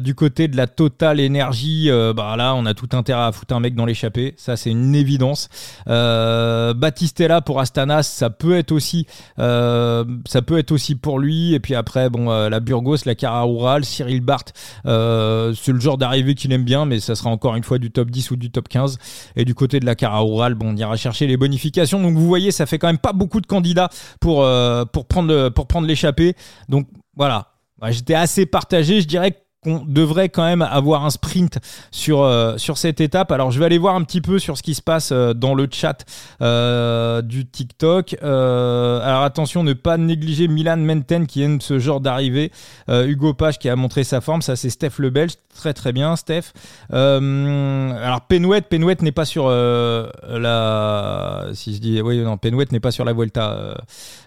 du 0.00 0.14
côté 0.14 0.46
de 0.46 0.56
la 0.56 0.66
Total 0.66 1.20
Energy, 1.20 1.90
bah 2.14 2.36
là, 2.36 2.54
on 2.54 2.64
a 2.64 2.74
tout 2.74 2.88
intérêt 2.92 3.22
à 3.22 3.32
foutre 3.32 3.54
un 3.54 3.60
mec 3.60 3.74
dans 3.74 3.86
l'échappée. 3.86 4.34
Ça, 4.36 4.56
c'est 4.56 4.70
une 4.70 4.94
évidence. 4.94 5.48
Battistella 5.86 7.40
pour 7.40 7.60
Astana, 7.60 8.02
ça 8.02 8.30
peut 8.30 8.56
être 8.56 8.72
aussi, 8.72 9.06
ça 9.36 10.42
peut 10.46 10.58
être 10.58 10.70
aussi 10.72 10.94
pour 10.94 11.18
lui. 11.18 11.54
Et 11.54 11.60
puis 11.60 11.74
après, 11.74 12.08
la 12.08 12.60
Burgos, 12.60 12.98
la 13.04 13.14
Cara 13.14 13.42
Rural, 13.42 13.84
Cyril 13.84 14.20
Barth, 14.20 14.52
c'est 14.84 15.72
le 15.72 15.80
genre 15.80 15.98
d'arrivée 15.98 16.34
qu'il 16.34 16.52
aime 16.52 16.64
bien, 16.64 16.84
mais 16.84 17.00
ça 17.00 17.16
sera 17.16 17.30
encore 17.30 17.56
une 17.56 17.64
fois 17.64 17.78
du 17.78 17.90
top 17.90 18.10
10 18.10 18.30
ou 18.30 18.36
du 18.36 18.50
top 18.50 18.68
15. 18.68 18.98
Et 19.34 19.44
du 19.44 19.54
côté 19.54 19.80
de 19.80 19.86
la 19.86 19.94
Cara 19.96 20.20
Rural, 20.20 20.54
bon, 20.54 20.70
on 20.70 20.76
ira 20.76 20.96
chercher 20.96 21.26
les 21.26 21.36
bonifications. 21.36 22.00
Donc 22.00 22.14
vous 22.14 22.26
voyez, 22.26 22.52
ça 22.52 22.66
fait 22.66 22.78
quand 22.78 22.86
même 22.86 22.98
pas 22.98 23.12
beaucoup 23.12 23.40
de 23.40 23.46
candidats 23.46 23.90
euh, 24.24 24.84
pour 24.84 25.06
prendre 25.06 25.86
l'échappée. 25.86 26.34
Donc 26.68 26.86
voilà, 27.16 27.53
J'étais 27.90 28.14
assez 28.14 28.46
partagé. 28.46 29.00
Je 29.00 29.06
dirais 29.06 29.32
que 29.32 29.38
qu'on 29.64 29.82
devrait 29.86 30.28
quand 30.28 30.44
même 30.44 30.62
avoir 30.62 31.04
un 31.04 31.10
sprint 31.10 31.58
sur, 31.90 32.22
euh, 32.22 32.56
sur 32.58 32.78
cette 32.78 33.00
étape. 33.00 33.32
Alors 33.32 33.50
je 33.50 33.58
vais 33.58 33.64
aller 33.64 33.78
voir 33.78 33.96
un 33.96 34.04
petit 34.04 34.20
peu 34.20 34.38
sur 34.38 34.56
ce 34.58 34.62
qui 34.62 34.74
se 34.74 34.82
passe 34.82 35.10
euh, 35.10 35.32
dans 35.32 35.54
le 35.54 35.66
chat 35.70 36.04
euh, 36.42 37.22
du 37.22 37.46
TikTok. 37.46 38.16
alors 38.22 39.22
attention, 39.22 39.64
ne 39.64 39.72
pas 39.72 39.96
négliger 39.96 40.46
Milan 40.48 40.76
Menten 40.76 41.26
qui 41.26 41.42
aime 41.42 41.60
ce 41.60 41.78
genre 41.78 42.00
d'arrivée. 42.00 42.52
Hugo 42.88 43.32
Page 43.32 43.58
qui 43.58 43.68
a 43.68 43.76
montré 43.76 44.04
sa 44.04 44.20
forme, 44.20 44.42
ça 44.42 44.56
c'est 44.56 44.70
Steph 44.70 44.98
le 44.98 45.10
Belge, 45.10 45.32
très 45.54 45.72
très 45.72 45.92
bien 45.92 46.16
Steph. 46.16 46.52
alors 46.90 48.20
Penouet, 48.28 48.60
Penouet 48.60 48.96
n'est 49.00 49.12
pas 49.12 49.24
sur 49.24 49.48
la... 49.48 51.46
Si 51.54 51.74
je 51.74 51.80
dis... 51.80 52.02
Oui, 52.02 52.18
non, 52.18 52.36
Penouet 52.36 52.66
n'est 52.70 52.80
pas 52.80 52.90
sur 52.90 53.04
la 53.04 53.12
Vuelta. 53.12 53.76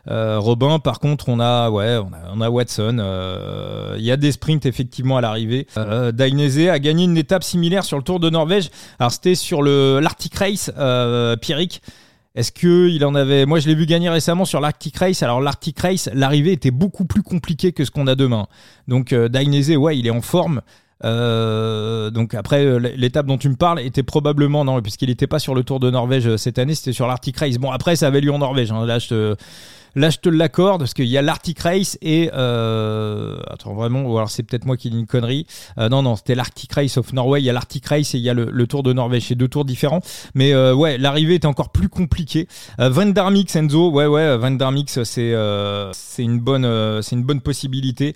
Robin, 0.08 0.80
par 0.80 1.00
contre, 1.00 1.30
on 1.30 1.40
a, 1.40 1.70
ouais, 1.70 1.98
on 1.98 2.14
a, 2.14 2.34
on 2.34 2.42
a 2.42 2.50
Watson. 2.50 2.98
Il 3.98 4.04
y 4.04 4.12
a 4.12 4.18
des 4.18 4.32
sprints 4.32 4.66
effectivement 4.66 5.18
à 5.18 5.22
la 5.22 5.27
arrivée. 5.28 5.68
Euh, 5.78 6.12
Dainese 6.12 6.70
a 6.70 6.80
gagné 6.80 7.04
une 7.04 7.18
étape 7.18 7.44
similaire 7.44 7.84
sur 7.84 7.98
le 7.98 8.04
Tour 8.04 8.20
de 8.20 8.30
Norvège. 8.30 8.70
Alors 9.00 9.12
c'était 9.12 9.36
sur 9.36 9.62
le 9.62 10.00
l'Arctic 10.00 10.36
Race, 10.36 10.72
euh. 10.78 11.36
Est-ce 12.38 12.52
que 12.52 12.88
il 12.88 13.04
en 13.04 13.16
avait 13.16 13.48
Moi, 13.48 13.60
je 13.60 13.68
l'ai 13.68 13.74
vu 13.74 13.88
gagner 13.88 14.10
récemment 14.10 14.46
sur 14.46 14.62
l'Arctic 14.62 14.96
Race. 14.98 15.24
Alors 15.24 15.42
l'Arctic 15.42 15.80
Race, 15.80 16.08
l'arrivée 16.14 16.52
était 16.52 16.70
beaucoup 16.70 17.06
plus 17.06 17.24
compliquée 17.24 17.72
que 17.72 17.84
ce 17.84 17.90
qu'on 17.90 18.06
a 18.06 18.14
demain. 18.14 18.46
Donc 18.88 19.12
euh, 19.12 19.28
Dainese, 19.28 19.76
ouais, 19.76 19.98
il 19.98 20.06
est 20.06 20.12
en 20.12 20.22
forme. 20.22 20.62
Euh, 21.04 22.10
donc 22.10 22.34
après 22.34 22.80
l'étape 22.80 23.26
dont 23.28 23.38
tu 23.38 23.50
me 23.50 23.56
parles 23.56 23.80
était 23.82 24.02
probablement 24.02 24.66
non 24.66 24.82
puisqu'il 24.82 25.10
n'était 25.10 25.28
pas 25.28 25.38
sur 25.38 25.54
le 25.54 25.64
Tour 25.64 25.80
de 25.80 25.92
Norvège 25.92 26.38
cette 26.38 26.58
année 26.58 26.74
c'était 26.74 26.92
sur 26.92 27.06
l'Arctic 27.06 27.38
Race 27.38 27.60
bon 27.60 27.70
après 27.70 27.96
ça 27.96 28.08
avait 28.08 28.20
lieu 28.20 28.32
en 28.32 28.40
Norvège 28.40 28.72
hein. 28.72 28.84
là 28.84 28.98
je 28.98 29.10
te 29.10 29.36
Là, 29.98 30.12
je 30.12 30.20
te 30.20 30.30
l'accorde 30.30 30.82
parce 30.82 30.94
qu'il 30.94 31.08
y 31.08 31.18
a 31.18 31.24
l'Arctic 31.24 31.58
Race 31.60 31.98
et 32.04 32.30
euh... 32.32 33.40
attends 33.48 33.74
vraiment, 33.74 34.04
ou 34.04 34.16
alors 34.16 34.30
c'est 34.30 34.44
peut-être 34.44 34.66
moi 34.66 34.78
qui 34.78 34.92
dis 34.92 35.00
une 35.00 35.08
connerie. 35.08 35.48
Euh, 35.80 35.90
non, 35.90 36.04
non, 36.04 36.16
c'était 36.16 36.36
l'Arctic 36.36 36.72
Race 36.72 36.98
of 36.98 37.14
Norway. 37.14 37.42
Il 37.42 37.46
y 37.46 37.50
a 37.50 37.54
l'Arctic 37.54 37.84
Race 37.88 38.14
et 38.14 38.20
il 38.20 38.24
y 38.24 38.30
a 38.30 38.36
le, 38.36 38.68
Tour 38.68 38.84
de 38.84 38.94
Norvège. 38.94 39.24
C'est 39.30 39.36
deux 39.36 39.48
tours 39.48 39.66
différents, 39.66 40.02
mais 40.36 40.54
euh, 40.54 40.76
ouais, 40.76 41.00
l'arrivée 41.00 41.34
était 41.34 41.48
encore 41.48 41.72
plus 41.72 41.90
compliquée. 41.90 42.48
Euh, 42.80 42.90
Van 42.90 43.08
der 43.08 43.28
Enzo, 43.56 43.90
ouais, 43.90 44.06
ouais, 44.06 44.38
Van 44.38 44.56
c'est 44.86 45.34
c'est 45.94 46.24
une 46.24 46.40
bonne 46.42 46.66
une 46.66 47.24
bonne 47.24 47.42
possibilité. 47.42 48.16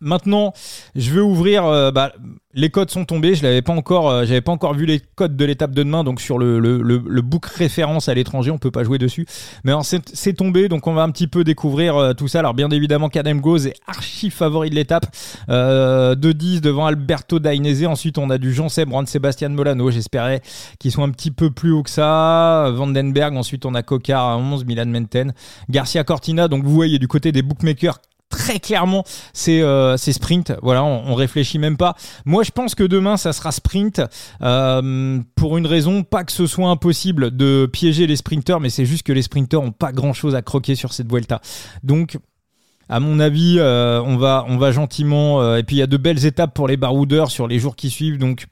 maintenant, 0.00 0.54
je 0.94 1.12
vais 1.12 1.20
ouvrir. 1.20 1.92
bah, 1.92 2.14
les 2.58 2.70
codes 2.70 2.90
sont 2.90 3.04
tombés. 3.04 3.34
Je 3.34 3.70
encore, 3.70 4.10
euh, 4.10 4.40
pas 4.40 4.52
encore 4.52 4.74
vu 4.74 4.84
les 4.84 5.00
codes 5.00 5.36
de 5.36 5.44
l'étape 5.44 5.70
de 5.70 5.82
demain, 5.82 6.02
donc 6.02 6.20
sur 6.20 6.38
le, 6.38 6.58
le, 6.58 7.22
book 7.22 7.46
référence 7.46 8.08
à 8.08 8.14
l'étranger, 8.14 8.50
on 8.50 8.58
peut 8.58 8.70
pas 8.70 8.84
jouer 8.84 8.98
dessus. 8.98 9.26
Mais 9.64 9.72
c'est 9.82 10.32
tombé, 10.32 10.68
donc 10.68 10.86
on 10.86 10.94
va 10.94 11.02
un 11.02 11.10
petit 11.10 11.28
peu 11.28 11.44
découvrir 11.44 11.96
euh, 11.96 12.12
tout 12.14 12.26
ça. 12.26 12.40
Alors 12.40 12.54
bien 12.54 12.68
évidemment, 12.70 13.08
Kadem 13.08 13.40
Goz 13.40 13.66
est 13.68 13.74
archi 13.86 14.30
favori 14.30 14.70
de 14.70 14.74
l'étape, 14.74 15.06
euh, 15.48 16.14
de 16.14 16.32
10 16.32 16.60
devant 16.60 16.86
Alberto 16.86 17.38
Dainese. 17.38 17.86
Ensuite, 17.86 18.18
on 18.18 18.28
a 18.30 18.38
du 18.38 18.52
Jean 18.52 18.68
Seb, 18.68 18.90
Juan 18.90 19.06
Sebastian 19.06 19.50
Molano. 19.50 19.90
J'espérais 19.90 20.42
qu'ils 20.78 20.90
soient 20.90 21.04
un 21.04 21.10
petit 21.10 21.30
peu 21.30 21.50
plus 21.50 21.70
haut 21.70 21.82
que 21.82 21.90
ça. 21.90 22.70
Vandenberg. 22.74 23.36
Ensuite, 23.36 23.66
on 23.66 23.74
a 23.74 23.82
Cocard 23.82 24.24
à 24.24 24.36
11, 24.36 24.64
Milan 24.64 24.86
Menten, 24.86 25.32
Garcia 25.70 26.02
Cortina. 26.02 26.48
Donc 26.48 26.64
vous 26.64 26.74
voyez 26.74 26.98
du 26.98 27.06
côté 27.06 27.30
des 27.30 27.42
bookmakers 27.42 28.00
très 28.28 28.60
clairement 28.60 29.04
c'est 29.32 29.62
euh, 29.62 29.96
sprint. 29.96 30.52
Voilà 30.62 30.84
on, 30.84 31.14
réfléchit 31.14 31.58
même 31.58 31.76
pas. 31.76 31.96
Moi 32.24 32.42
je 32.42 32.50
pense 32.50 32.74
que 32.74 32.84
demain 32.84 33.16
ça 33.16 33.32
sera 33.32 33.52
sprint 33.52 34.00
euh, 34.42 35.20
pour 35.34 35.58
une 35.58 35.66
raison 35.66 36.02
pas 36.02 36.24
que 36.24 36.32
ce 36.32 36.46
soit 36.46 36.68
impossible 36.68 37.36
de 37.36 37.66
piéger 37.66 38.06
les 38.06 38.16
sprinteurs 38.16 38.60
mais 38.60 38.70
c'est 38.70 38.86
juste 38.86 39.04
que 39.04 39.12
les 39.12 39.22
sprinteurs 39.22 39.62
ont 39.62 39.72
pas 39.72 39.92
grand 39.92 40.12
chose 40.12 40.34
à 40.34 40.42
croquer 40.42 40.74
sur 40.74 40.92
cette 40.92 41.10
Vuelta. 41.10 41.40
Donc 41.82 42.18
à 42.88 43.00
mon 43.00 43.20
avis, 43.20 43.56
euh, 43.58 44.00
on 44.02 44.16
va 44.16 44.46
on 44.48 44.56
va 44.56 44.72
gentiment 44.72 45.42
euh, 45.42 45.58
et 45.58 45.62
puis 45.62 45.76
il 45.76 45.78
y 45.78 45.82
a 45.82 45.86
de 45.86 45.96
belles 45.96 46.24
étapes 46.24 46.54
pour 46.54 46.68
les 46.68 46.78
baroudeurs 46.78 47.30
sur 47.30 47.46
les 47.46 47.58
jours 47.58 47.76
qui 47.76 47.90
suivent. 47.90 48.18
Donc 48.18 48.46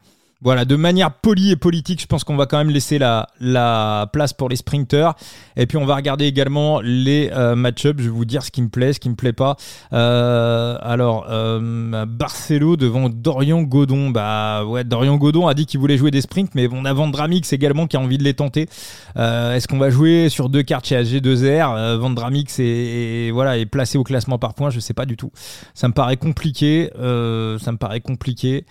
voilà, 0.46 0.64
de 0.64 0.76
manière 0.76 1.12
polie 1.12 1.50
et 1.50 1.56
politique, 1.56 2.00
je 2.00 2.06
pense 2.06 2.22
qu'on 2.22 2.36
va 2.36 2.46
quand 2.46 2.58
même 2.58 2.70
laisser 2.70 3.00
la, 3.00 3.26
la 3.40 4.08
place 4.12 4.32
pour 4.32 4.48
les 4.48 4.54
sprinters. 4.54 5.14
Et 5.56 5.66
puis 5.66 5.76
on 5.76 5.84
va 5.84 5.96
regarder 5.96 6.26
également 6.26 6.80
les 6.80 7.30
euh, 7.32 7.56
match-ups. 7.56 8.00
Je 8.00 8.04
vais 8.04 8.14
vous 8.14 8.24
dire 8.24 8.44
ce 8.44 8.52
qui 8.52 8.62
me 8.62 8.68
plaît, 8.68 8.92
ce 8.92 9.00
qui 9.00 9.10
me 9.10 9.16
plaît 9.16 9.32
pas. 9.32 9.56
Euh, 9.92 10.78
alors, 10.82 11.26
euh, 11.28 12.06
Barcelo 12.06 12.76
devant 12.76 13.08
Dorian 13.08 13.62
Godon. 13.62 14.10
Bah 14.10 14.64
ouais, 14.64 14.84
Dorian 14.84 15.16
Godon 15.16 15.48
a 15.48 15.54
dit 15.54 15.66
qu'il 15.66 15.80
voulait 15.80 15.98
jouer 15.98 16.12
des 16.12 16.20
sprints, 16.20 16.54
mais 16.54 16.68
on 16.70 16.84
a 16.84 16.92
Vandramix 16.92 17.52
également 17.52 17.88
qui 17.88 17.96
a 17.96 18.00
envie 18.00 18.18
de 18.18 18.22
les 18.22 18.34
tenter. 18.34 18.68
Est-ce 19.16 19.66
qu'on 19.66 19.78
va 19.78 19.90
jouer 19.90 20.28
sur 20.28 20.48
deux 20.48 20.62
cartes 20.62 20.86
chez 20.86 20.94
AG2R 20.94 21.96
Vandramix 21.96 22.60
est, 22.60 23.32
voilà, 23.32 23.58
est 23.58 23.66
placé 23.66 23.98
au 23.98 24.04
classement 24.04 24.38
par 24.38 24.54
points, 24.54 24.70
je 24.70 24.78
sais 24.78 24.94
pas 24.94 25.06
du 25.06 25.16
tout. 25.16 25.32
Ça 25.74 25.88
me 25.88 25.92
paraît 25.92 26.16
compliqué. 26.16 26.88
ça 26.94 27.72
me 27.72 27.76
paraît 27.78 28.00
compliqué. 28.00 28.64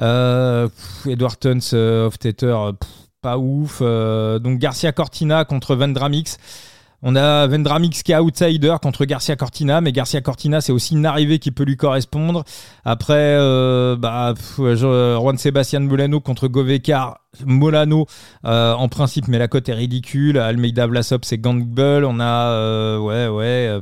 Euh, 0.00 0.68
Edward 1.06 1.38
Tuns, 1.38 1.70
euh, 1.72 2.06
off 2.06 2.16
euh, 2.42 2.72
pas 3.22 3.38
ouf. 3.38 3.78
Euh, 3.80 4.38
donc 4.38 4.58
Garcia 4.58 4.92
Cortina 4.92 5.44
contre 5.44 5.74
Vendramix. 5.74 6.38
On 7.02 7.14
a 7.14 7.46
Vendramix 7.46 8.02
qui 8.02 8.12
est 8.12 8.18
outsider 8.18 8.74
contre 8.82 9.04
Garcia 9.04 9.36
Cortina, 9.36 9.80
mais 9.80 9.92
Garcia 9.92 10.20
Cortina 10.22 10.60
c'est 10.60 10.72
aussi 10.72 10.94
une 10.94 11.06
arrivée 11.06 11.38
qui 11.38 11.50
peut 11.50 11.64
lui 11.64 11.76
correspondre. 11.76 12.42
Après, 12.84 13.36
bah, 13.96 14.34
Juan 14.56 15.36
Sebastian 15.36 15.80
Molano 15.80 16.20
contre 16.20 16.48
Govekar. 16.48 17.18
Molano 17.44 18.06
en 18.44 18.88
principe, 18.88 19.28
mais 19.28 19.38
la 19.38 19.46
cote 19.46 19.68
est 19.68 19.74
ridicule. 19.74 20.38
Almeida 20.38 20.86
Vlasop 20.86 21.24
c'est 21.24 21.38
Gamble. 21.38 22.04
On 22.06 22.18
a 22.18 22.98
ouais 22.98 23.28
ouais. 23.28 23.80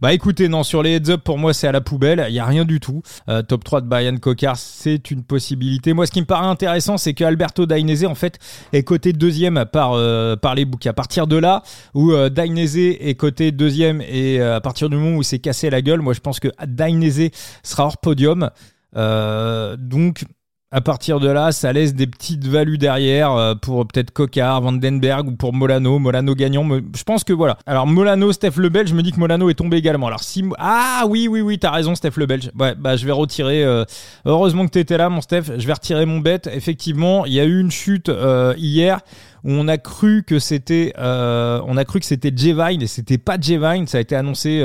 Bah 0.00 0.14
écoutez, 0.14 0.48
non, 0.48 0.62
sur 0.62 0.82
les 0.82 0.92
heads 0.96 1.10
up, 1.10 1.22
pour 1.22 1.36
moi, 1.36 1.52
c'est 1.52 1.66
à 1.66 1.72
la 1.72 1.82
poubelle. 1.82 2.24
Il 2.28 2.32
n'y 2.32 2.38
a 2.38 2.46
rien 2.46 2.64
du 2.64 2.80
tout. 2.80 3.02
Euh, 3.28 3.42
top 3.42 3.64
3 3.64 3.82
de 3.82 3.86
Brian 3.86 4.16
Cocard, 4.16 4.56
c'est 4.56 5.10
une 5.10 5.22
possibilité. 5.22 5.92
Moi, 5.92 6.06
ce 6.06 6.10
qui 6.10 6.22
me 6.22 6.26
paraît 6.26 6.46
intéressant, 6.46 6.96
c'est 6.96 7.12
que 7.12 7.22
Alberto 7.22 7.66
Dainese, 7.66 8.06
en 8.06 8.14
fait, 8.14 8.38
est 8.72 8.82
coté 8.82 9.12
deuxième 9.12 9.66
par, 9.70 9.92
euh, 9.92 10.36
par 10.36 10.54
les 10.54 10.64
books. 10.64 10.86
À 10.86 10.94
partir 10.94 11.26
de 11.26 11.36
là, 11.36 11.62
où 11.92 12.12
euh, 12.12 12.30
Dainese 12.30 12.78
est 12.78 13.14
coté 13.18 13.52
deuxième 13.52 14.00
et 14.00 14.40
à 14.40 14.62
partir 14.62 14.88
du 14.88 14.96
moment 14.96 15.18
où 15.18 15.20
il 15.20 15.24
s'est 15.24 15.38
cassé 15.38 15.68
la 15.68 15.82
gueule, 15.82 16.00
moi, 16.00 16.14
je 16.14 16.20
pense 16.20 16.40
que 16.40 16.48
Dainese 16.66 17.30
sera 17.62 17.84
hors 17.84 17.98
podium. 17.98 18.48
donc, 18.94 20.24
à 20.72 20.80
partir 20.80 21.18
de 21.18 21.28
là, 21.28 21.50
ça 21.50 21.72
laisse 21.72 21.94
des 21.94 22.06
petites 22.06 22.46
values 22.46 22.78
derrière 22.78 23.32
euh, 23.32 23.54
pour 23.56 23.84
peut-être 23.88 24.12
Cocard, 24.12 24.60
Vandenberg 24.60 25.26
ou 25.26 25.32
pour 25.32 25.52
Molano. 25.52 25.98
Molano 25.98 26.34
gagnant. 26.36 26.64
Je 26.96 27.02
pense 27.02 27.24
que 27.24 27.32
voilà. 27.32 27.58
Alors 27.66 27.88
Molano, 27.88 28.32
Steph 28.32 28.52
Lebel, 28.56 28.86
je 28.86 28.94
me 28.94 29.02
dis 29.02 29.10
que 29.10 29.18
Molano 29.18 29.50
est 29.50 29.54
tombé 29.54 29.78
également. 29.78 30.06
Alors 30.06 30.22
si 30.22 30.44
ah 30.58 31.04
oui 31.08 31.26
oui 31.26 31.40
oui, 31.40 31.58
t'as 31.58 31.72
raison 31.72 31.96
Steph 31.96 32.12
Lebel. 32.16 32.52
Ouais 32.56 32.76
bah 32.76 32.96
je 32.96 33.04
vais 33.04 33.12
retirer. 33.12 33.64
Euh, 33.64 33.84
heureusement 34.24 34.64
que 34.64 34.70
t'étais 34.70 34.96
là 34.96 35.08
mon 35.08 35.20
Steph. 35.20 35.58
Je 35.58 35.66
vais 35.66 35.72
retirer 35.72 36.06
mon 36.06 36.20
bet. 36.20 36.42
Effectivement, 36.52 37.26
il 37.26 37.32
y 37.32 37.40
a 37.40 37.44
eu 37.44 37.58
une 37.60 37.72
chute 37.72 38.08
euh, 38.08 38.54
hier 38.56 39.00
où 39.42 39.50
on 39.50 39.66
a 39.66 39.78
cru 39.78 40.22
que 40.22 40.38
c'était 40.38 40.92
on 40.98 41.76
a 41.76 41.84
cru 41.86 41.98
que 41.98 42.06
c'était 42.06 42.30
Jevine 42.34 42.82
et 42.82 42.86
c'était 42.86 43.16
pas 43.16 43.40
Jevine 43.40 43.86
ça 43.86 43.96
a 43.96 44.00
été 44.02 44.14
annoncé 44.14 44.62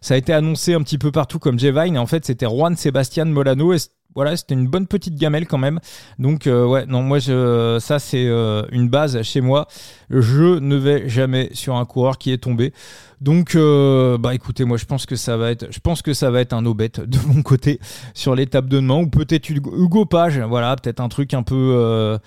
ça 0.00 0.14
a 0.14 0.16
été 0.16 0.32
annoncé 0.32 0.72
un 0.74 0.82
petit 0.82 0.98
peu 0.98 1.10
partout 1.10 1.40
comme 1.40 1.58
Jevine 1.58 1.96
et 1.96 1.98
en 1.98 2.06
fait 2.06 2.24
c'était 2.24 2.46
Juan 2.46 2.76
Sebastian 2.76 3.26
Molano 3.26 3.72
voilà, 4.14 4.36
c'était 4.36 4.54
une 4.54 4.68
bonne 4.68 4.86
petite 4.86 5.16
gamelle 5.16 5.46
quand 5.46 5.58
même. 5.58 5.80
Donc 6.18 6.46
euh, 6.46 6.66
ouais, 6.66 6.86
non, 6.86 7.02
moi 7.02 7.18
je, 7.18 7.78
ça 7.80 7.98
c'est 7.98 8.26
euh, 8.26 8.62
une 8.70 8.88
base 8.88 9.20
chez 9.22 9.40
moi. 9.40 9.66
Je 10.10 10.58
ne 10.58 10.76
vais 10.76 11.08
jamais 11.08 11.50
sur 11.52 11.76
un 11.76 11.84
coureur 11.84 12.18
qui 12.18 12.32
est 12.32 12.38
tombé. 12.38 12.72
Donc 13.20 13.54
euh, 13.54 14.18
bah 14.18 14.34
écoutez, 14.34 14.64
moi 14.64 14.76
je 14.76 14.84
pense 14.84 15.06
que 15.06 15.16
ça 15.16 15.36
va 15.36 15.50
être, 15.50 15.66
je 15.70 15.80
pense 15.80 16.02
que 16.02 16.12
ça 16.12 16.30
va 16.30 16.40
être 16.40 16.52
un 16.52 16.62
no 16.62 16.74
de 16.74 17.18
mon 17.26 17.42
côté 17.42 17.80
sur 18.12 18.34
l'étape 18.34 18.66
de 18.66 18.76
demain 18.76 19.00
ou 19.00 19.08
peut-être 19.08 19.50
Hugo 19.50 20.04
Page. 20.04 20.38
Voilà, 20.40 20.76
peut-être 20.76 21.00
un 21.00 21.08
truc 21.08 21.34
un 21.34 21.42
peu 21.42 22.18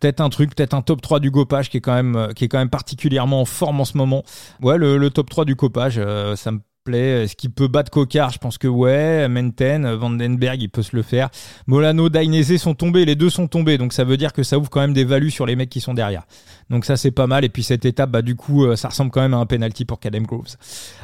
peut-être 0.00 0.20
un 0.20 0.28
truc, 0.28 0.54
peut-être 0.54 0.74
un 0.74 0.82
top 0.82 1.00
3 1.02 1.18
du 1.18 1.30
Gopage 1.30 1.70
qui 1.70 1.78
est 1.78 1.80
quand 1.80 1.94
même 1.94 2.28
qui 2.34 2.44
est 2.44 2.48
quand 2.48 2.58
même 2.58 2.70
particulièrement 2.70 3.40
en 3.40 3.44
forme 3.44 3.80
en 3.80 3.84
ce 3.84 3.96
moment. 3.96 4.22
Ouais, 4.62 4.78
le, 4.78 4.96
le 4.96 5.10
top 5.10 5.28
3 5.28 5.44
du 5.44 5.56
Copage, 5.56 6.00
ça 6.36 6.52
me 6.52 6.60
est-ce 6.94 7.36
qu'il 7.36 7.50
peut 7.50 7.68
battre 7.68 7.90
Cocard 7.90 8.30
Je 8.30 8.38
pense 8.38 8.58
que 8.58 8.68
ouais. 8.68 9.28
Menten, 9.28 9.94
Vandenberg, 9.94 10.60
il 10.60 10.68
peut 10.68 10.82
se 10.82 10.96
le 10.96 11.02
faire. 11.02 11.28
Molano, 11.66 12.08
Dainese 12.08 12.56
sont 12.56 12.74
tombés, 12.74 13.04
les 13.04 13.16
deux 13.16 13.30
sont 13.30 13.48
tombés, 13.48 13.78
donc 13.78 13.92
ça 13.92 14.04
veut 14.04 14.16
dire 14.16 14.32
que 14.32 14.42
ça 14.42 14.58
ouvre 14.58 14.70
quand 14.70 14.80
même 14.80 14.92
des 14.92 15.04
values 15.04 15.30
sur 15.30 15.46
les 15.46 15.56
mecs 15.56 15.70
qui 15.70 15.80
sont 15.80 15.94
derrière. 15.94 16.24
Donc 16.70 16.84
ça 16.84 16.96
c'est 16.96 17.10
pas 17.10 17.26
mal. 17.26 17.44
Et 17.44 17.48
puis 17.48 17.62
cette 17.62 17.84
étape, 17.84 18.10
bah 18.10 18.22
du 18.22 18.36
coup, 18.36 18.64
euh, 18.64 18.76
ça 18.76 18.88
ressemble 18.88 19.10
quand 19.10 19.20
même 19.20 19.34
à 19.34 19.38
un 19.38 19.46
penalty 19.46 19.84
pour 19.84 20.00
Cadem 20.00 20.26
Groves. 20.26 20.56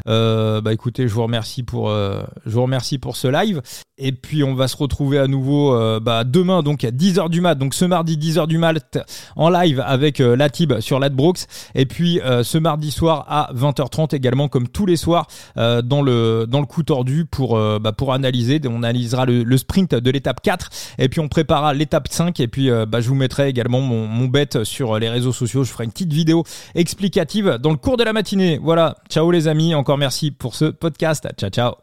Euh, 0.06 0.60
bah 0.60 0.72
écoutez, 0.72 1.08
je 1.08 1.14
vous 1.14 1.22
remercie 1.22 1.62
pour, 1.62 1.90
euh, 1.90 2.22
je 2.44 2.50
vous 2.50 2.62
remercie 2.62 2.98
pour 2.98 3.16
ce 3.16 3.28
live. 3.28 3.62
Et 3.96 4.10
puis 4.10 4.42
on 4.42 4.54
va 4.54 4.66
se 4.66 4.76
retrouver 4.76 5.20
à 5.20 5.28
nouveau 5.28 5.72
euh, 5.72 6.00
bah, 6.00 6.24
demain 6.24 6.64
donc 6.64 6.82
à 6.82 6.90
10h 6.90 7.30
du 7.30 7.40
mat. 7.40 7.54
Donc 7.54 7.74
ce 7.74 7.84
mardi 7.84 8.16
10h 8.16 8.48
du 8.48 8.58
mat 8.58 8.98
en 9.36 9.50
live 9.50 9.80
avec 9.86 10.20
euh, 10.20 10.34
Latib 10.34 10.80
sur 10.80 10.98
Ladbrooks. 10.98 11.46
Et 11.76 11.86
puis 11.86 12.20
euh, 12.20 12.42
ce 12.42 12.58
mardi 12.58 12.90
soir 12.90 13.24
à 13.28 13.52
20h30 13.54 14.12
également 14.16 14.48
comme 14.48 14.66
tous 14.66 14.84
les 14.84 14.96
soirs 14.96 15.28
dans 15.56 16.02
le 16.02 16.46
dans 16.48 16.60
le 16.60 16.66
coup 16.66 16.82
tordu 16.82 17.24
pour 17.24 17.56
bah, 17.56 17.92
pour 17.92 18.12
analyser. 18.12 18.60
On 18.64 18.82
analysera 18.82 19.26
le, 19.26 19.56
sprint 19.56 19.94
de 19.94 20.10
l'étape 20.10 20.40
4 20.42 20.70
et 20.98 21.08
puis 21.08 21.20
on 21.20 21.28
préparera 21.28 21.72
l'étape 21.72 22.08
5 22.10 22.40
et 22.40 22.48
puis 22.48 22.70
bah, 22.88 23.00
je 23.00 23.08
vous 23.08 23.14
mettrai 23.14 23.48
également 23.48 23.80
mon, 23.80 24.06
mon 24.06 24.26
bet 24.26 24.64
sur 24.64 24.98
les 24.98 25.08
réseaux 25.08 25.32
sociaux. 25.32 25.62
Je 25.62 25.70
ferai 25.70 25.84
une 25.84 25.92
petite 25.92 26.12
vidéo 26.12 26.42
explicative 26.74 27.58
dans 27.62 27.70
le 27.70 27.76
cours 27.76 27.96
de 27.96 28.04
la 28.04 28.12
matinée. 28.12 28.58
Voilà. 28.60 28.96
Ciao 29.08 29.30
les 29.30 29.46
amis. 29.46 29.74
Encore 29.74 29.98
merci 29.98 30.32
pour 30.32 30.54
ce 30.54 30.66
podcast. 30.66 31.28
Ciao 31.38 31.50
ciao. 31.50 31.72